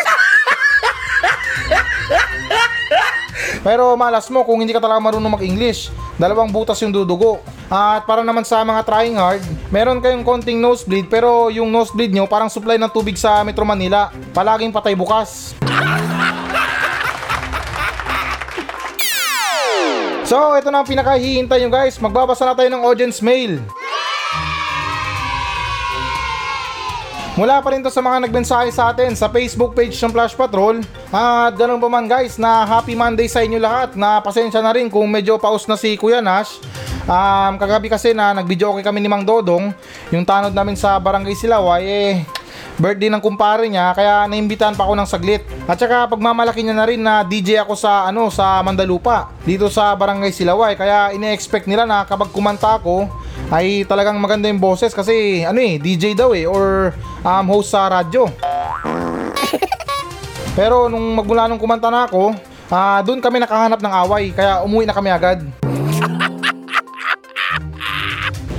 Pero 3.67 3.99
malas 3.99 4.31
mo 4.31 4.47
kung 4.47 4.63
hindi 4.63 4.71
ka 4.71 4.79
talaga 4.79 5.03
marunong 5.03 5.35
mag-English. 5.35 5.91
Dalawang 6.15 6.55
butas 6.55 6.79
yung 6.79 6.95
dudugo. 6.95 7.43
At 7.67 8.07
para 8.07 8.23
naman 8.23 8.47
sa 8.47 8.63
mga 8.63 8.87
trying 8.87 9.19
hard, 9.19 9.43
meron 9.75 9.99
kayong 9.99 10.23
konting 10.23 10.59
nosebleed 10.59 11.11
pero 11.11 11.51
yung 11.51 11.71
nosebleed 11.71 12.15
nyo 12.15 12.27
parang 12.27 12.51
supply 12.51 12.75
ng 12.79 12.91
tubig 12.91 13.19
sa 13.19 13.43
Metro 13.43 13.67
Manila. 13.67 14.11
Palaging 14.31 14.71
patay 14.71 14.95
bukas. 14.95 15.51
So, 20.31 20.55
ito 20.55 20.71
na 20.71 20.79
ang 20.79 20.87
pinakahihintay 20.87 21.59
nyo 21.59 21.67
guys. 21.67 21.99
Magbabasa 21.99 22.47
na 22.47 22.55
tayo 22.55 22.71
ng 22.71 22.87
audience 22.87 23.19
mail. 23.19 23.59
Mula 27.35 27.59
pa 27.59 27.75
rin 27.75 27.83
to 27.83 27.91
sa 27.91 27.99
mga 27.99 28.31
nagmensahe 28.31 28.71
sa 28.71 28.95
atin 28.95 29.11
sa 29.11 29.27
Facebook 29.27 29.75
page 29.75 29.91
ng 29.99 30.15
Flash 30.15 30.31
Patrol. 30.31 30.79
At 31.11 31.59
ganun 31.59 31.83
pa 31.83 31.91
man 31.91 32.07
guys 32.07 32.39
na 32.39 32.63
happy 32.63 32.95
Monday 32.95 33.27
sa 33.27 33.43
inyo 33.43 33.59
lahat 33.59 33.99
na 33.99 34.23
pasensya 34.23 34.63
na 34.63 34.71
rin 34.71 34.87
kung 34.87 35.11
medyo 35.11 35.35
paus 35.35 35.67
na 35.67 35.75
si 35.75 35.99
Kuya 35.99 36.23
Nash. 36.23 36.63
Um, 37.11 37.59
kagabi 37.59 37.91
kasi 37.91 38.15
na 38.15 38.31
nag-video 38.31 38.71
okay 38.71 38.87
kami 38.87 39.03
ni 39.03 39.11
Mang 39.11 39.27
Dodong, 39.27 39.75
yung 40.15 40.23
tanod 40.23 40.55
namin 40.55 40.79
sa 40.79 40.95
Barangay 40.95 41.35
Silaway, 41.35 41.83
eh 41.83 42.11
birthday 42.79 43.11
ng 43.11 43.19
kumpare 43.19 43.67
niya 43.67 43.91
kaya 43.91 44.23
naimbitahan 44.29 44.77
pa 44.77 44.87
ako 44.87 44.93
ng 44.95 45.09
saglit. 45.09 45.43
At 45.67 45.81
saka 45.81 46.07
pagmamalaki 46.07 46.63
niya 46.63 46.75
na 46.77 46.87
rin 46.87 47.01
na 47.01 47.25
DJ 47.25 47.65
ako 47.65 47.75
sa 47.75 48.07
ano 48.07 48.31
sa 48.31 48.63
Mandalupa 48.63 49.33
dito 49.43 49.67
sa 49.67 49.91
Barangay 49.97 50.31
Silaway 50.31 50.77
kaya 50.77 51.11
ine-expect 51.11 51.67
nila 51.67 51.83
na 51.83 52.07
kapag 52.07 52.31
kumanta 52.31 52.79
ako 52.79 53.09
ay 53.51 53.83
talagang 53.83 54.15
maganda 54.21 54.47
yung 54.47 54.61
boses 54.61 54.95
kasi 54.95 55.43
ano 55.43 55.59
eh 55.59 55.75
DJ 55.75 56.15
daw 56.15 56.31
eh 56.31 56.47
or 56.47 56.95
um, 57.25 57.45
host 57.51 57.75
sa 57.75 57.91
radyo. 57.91 58.31
Pero 60.57 60.91
nung 60.91 61.15
magmula 61.15 61.47
nung 61.47 61.59
kumanta 61.59 61.87
na 61.87 62.07
ako, 62.07 62.35
uh, 62.71 62.99
doon 63.03 63.23
kami 63.23 63.39
nakahanap 63.39 63.79
ng 63.79 63.93
away 64.07 64.31
kaya 64.35 64.63
umuwi 64.63 64.87
na 64.87 64.95
kami 64.95 65.11
agad. 65.11 65.43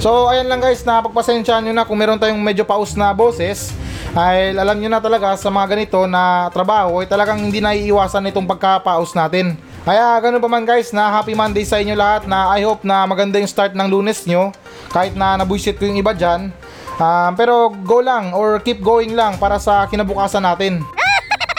So 0.03 0.27
ayan 0.27 0.51
lang 0.51 0.59
guys, 0.59 0.83
napagpasensyahan 0.83 1.63
nyo 1.63 1.79
na 1.79 1.87
kung 1.87 1.95
meron 1.95 2.19
tayong 2.19 2.43
medyo 2.43 2.67
paus 2.67 2.99
na 2.99 3.15
boses 3.15 3.71
ay 4.13 4.53
alam 4.53 4.77
nyo 4.77 4.93
na 4.93 5.01
talaga 5.01 5.33
sa 5.41 5.49
mga 5.49 5.73
ganito 5.73 6.05
na 6.05 6.53
trabaho 6.53 7.01
ay 7.01 7.09
talagang 7.09 7.41
hindi 7.49 7.65
naiiwasan 7.65 8.29
itong 8.29 8.45
pagkapaus 8.45 9.17
natin. 9.17 9.57
Kaya 9.89 10.21
ganun 10.21 10.45
pa 10.45 10.53
man 10.53 10.69
guys 10.69 10.93
na 10.93 11.09
happy 11.09 11.33
Monday 11.33 11.65
sa 11.65 11.81
inyo 11.81 11.97
lahat 11.97 12.29
na 12.29 12.53
I 12.53 12.61
hope 12.61 12.85
na 12.85 13.09
maganda 13.09 13.41
yung 13.41 13.49
start 13.49 13.73
ng 13.73 13.89
lunes 13.89 14.29
nyo 14.29 14.53
kahit 14.93 15.17
na 15.17 15.41
nabuisit 15.41 15.81
ko 15.81 15.89
yung 15.89 15.97
iba 15.97 16.13
dyan. 16.13 16.53
Um, 17.01 17.33
pero 17.41 17.73
go 17.73 18.05
lang 18.05 18.37
or 18.37 18.61
keep 18.61 18.85
going 18.85 19.17
lang 19.17 19.41
para 19.41 19.57
sa 19.57 19.89
kinabukasan 19.89 20.45
natin. 20.45 20.85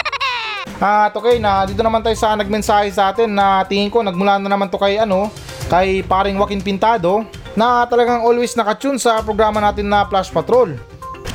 At 0.78 1.10
okay 1.18 1.42
na 1.42 1.66
dito 1.66 1.82
naman 1.82 2.06
tayo 2.06 2.14
sa 2.14 2.38
nagmensahe 2.38 2.94
sa 2.94 3.10
atin 3.10 3.34
na 3.34 3.66
tingin 3.66 3.90
ko 3.90 4.06
nagmula 4.06 4.38
na 4.38 4.46
naman 4.46 4.70
to 4.70 4.78
kay 4.78 5.02
ano 5.02 5.34
kay 5.74 6.06
paring 6.06 6.38
Joaquin 6.38 6.62
Pintado 6.62 7.26
na 7.58 7.82
talagang 7.90 8.22
always 8.22 8.54
nakatune 8.54 9.02
sa 9.02 9.26
programa 9.26 9.58
natin 9.58 9.90
na 9.90 10.06
Flash 10.06 10.30
Patrol. 10.30 10.93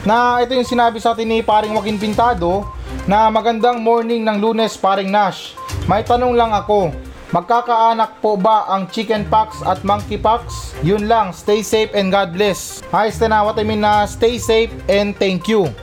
Na 0.09 0.41
ito 0.41 0.57
yung 0.57 0.65
sinabi 0.65 1.05
sa 1.05 1.13
atin 1.13 1.29
ni 1.29 1.45
paring 1.45 1.77
Joaquin 1.77 2.01
Pintado 2.01 2.65
na 3.05 3.29
magandang 3.29 3.85
morning 3.85 4.25
ng 4.25 4.41
lunes 4.41 4.73
paring 4.73 5.13
Nash. 5.13 5.53
May 5.85 6.01
tanong 6.01 6.33
lang 6.33 6.49
ako, 6.49 6.97
magkakaanak 7.29 8.17
po 8.25 8.41
ba 8.41 8.65
ang 8.73 8.89
chicken 8.89 9.29
pox 9.29 9.61
at 9.69 9.85
monkey 9.85 10.17
pox? 10.17 10.73
Yun 10.81 11.13
lang, 11.13 11.37
stay 11.37 11.61
safe 11.61 11.93
and 11.93 12.09
God 12.09 12.33
bless. 12.33 12.81
Ayos 12.89 13.21
na 13.21 13.45
what 13.45 13.61
I 13.61 13.69
mean 13.69 13.85
na 13.85 14.09
stay 14.09 14.41
safe 14.41 14.73
and 14.89 15.13
thank 15.13 15.45
you. 15.45 15.69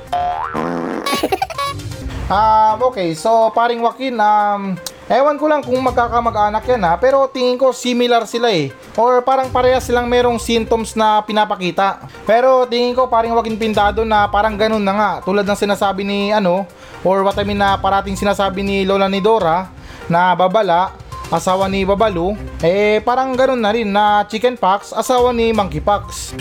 Um, 2.26 2.82
okay, 2.90 3.14
so 3.14 3.54
paring 3.54 3.86
Joaquin, 3.86 4.18
um, 4.18 4.82
Ewan 5.06 5.38
ko 5.38 5.46
lang 5.46 5.62
kung 5.62 5.78
magkakamag-anak 5.86 6.66
yan 6.66 6.82
ha, 6.82 6.98
pero 6.98 7.30
tingin 7.30 7.62
ko 7.62 7.70
similar 7.70 8.26
sila 8.26 8.50
eh. 8.50 8.74
Or 8.98 9.22
parang 9.22 9.54
pareha 9.54 9.78
silang 9.78 10.10
merong 10.10 10.42
symptoms 10.42 10.98
na 10.98 11.22
pinapakita. 11.22 12.10
Pero 12.26 12.66
tingin 12.66 12.98
ko 12.98 13.06
parang 13.06 13.38
wagin 13.38 13.54
pintado 13.54 14.02
na 14.02 14.26
parang 14.26 14.58
ganun 14.58 14.82
na 14.82 14.94
nga. 14.98 15.12
Tulad 15.22 15.46
ng 15.46 15.62
sinasabi 15.62 16.02
ni 16.02 16.34
ano, 16.34 16.66
or 17.06 17.22
what 17.22 17.38
I 17.38 17.46
mean 17.46 17.62
na 17.62 17.78
parating 17.78 18.18
sinasabi 18.18 18.66
ni 18.66 18.82
Lola 18.82 19.06
ni 19.06 19.22
Dora, 19.22 19.70
na 20.10 20.34
babala, 20.34 20.98
asawa 21.30 21.70
ni 21.70 21.86
Babalu, 21.86 22.34
eh 22.66 22.98
parang 23.06 23.34
ganun 23.38 23.62
na 23.62 23.74
rin 23.74 23.90
na 23.90 24.26
chicken 24.26 24.58
pox, 24.58 24.90
asawa 24.90 25.30
ni 25.34 25.54
monkey 25.54 25.82
pox. 25.82 26.34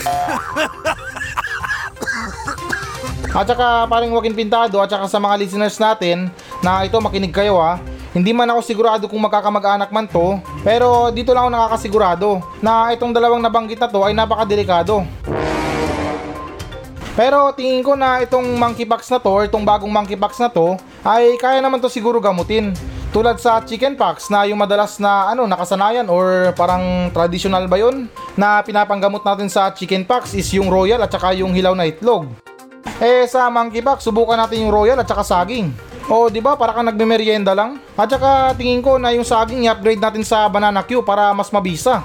At 3.34 3.50
saka 3.50 3.90
paring 3.90 4.14
Joaquin 4.14 4.32
Pintado 4.32 4.78
at 4.78 4.86
saka 4.86 5.10
sa 5.10 5.18
mga 5.18 5.34
listeners 5.42 5.74
natin 5.76 6.30
na 6.62 6.86
ito 6.86 6.94
makinig 7.02 7.34
kayo 7.34 7.58
ha. 7.58 7.76
Hindi 8.14 8.30
man 8.30 8.46
ako 8.46 8.62
sigurado 8.62 9.04
kung 9.10 9.18
magkakamag-anak 9.26 9.90
man 9.90 10.06
to, 10.06 10.38
pero 10.62 11.10
dito 11.10 11.34
lang 11.34 11.50
ako 11.50 11.50
nakakasigurado 11.50 12.28
na 12.62 12.94
itong 12.94 13.10
dalawang 13.10 13.42
nabanggit 13.42 13.82
na 13.82 13.90
to 13.90 14.06
ay 14.06 14.14
napakadelikado. 14.14 15.02
Pero 17.18 17.50
tingin 17.58 17.82
ko 17.82 17.98
na 17.98 18.22
itong 18.22 18.54
monkeypox 18.54 19.10
na 19.10 19.18
to 19.18 19.30
or 19.34 19.42
itong 19.50 19.66
bagong 19.66 19.90
monkeypox 19.90 20.38
na 20.38 20.46
to 20.46 20.78
ay 21.02 21.34
kaya 21.42 21.58
naman 21.58 21.82
to 21.82 21.90
siguro 21.90 22.22
gamutin. 22.22 22.70
Tulad 23.10 23.42
sa 23.42 23.58
chickenpox 23.62 24.30
na 24.30 24.46
yung 24.46 24.62
madalas 24.62 25.02
na 25.02 25.34
ano 25.34 25.46
nakasanayan 25.46 26.06
or 26.06 26.54
parang 26.54 27.10
traditional 27.10 27.66
ba 27.66 27.82
yun 27.82 28.06
na 28.38 28.62
pinapanggamot 28.62 29.26
natin 29.26 29.50
sa 29.50 29.74
chickenpox 29.74 30.38
is 30.38 30.46
yung 30.54 30.70
royal 30.70 31.02
at 31.02 31.10
saka 31.10 31.34
yung 31.34 31.50
hilaw 31.50 31.74
na 31.74 31.90
itlog. 31.90 32.30
Eh 33.02 33.26
sa 33.26 33.50
monkeypox 33.50 34.06
subukan 34.06 34.38
natin 34.38 34.66
yung 34.66 34.74
royal 34.74 34.98
at 35.02 35.06
saka 35.06 35.26
saging. 35.26 35.74
O 36.04 36.28
di 36.28 36.44
ba 36.44 36.52
para 36.52 36.76
kang 36.76 36.84
nagmemeryenda 36.84 37.56
lang? 37.56 37.80
At 37.96 38.12
saka 38.12 38.52
tingin 38.60 38.84
ko 38.84 39.00
na 39.00 39.08
yung 39.16 39.24
saging 39.24 39.64
i-upgrade 39.64 40.04
natin 40.04 40.20
sa 40.20 40.44
banana 40.52 40.84
Q 40.84 41.00
para 41.00 41.32
mas 41.32 41.48
mabisa. 41.48 42.04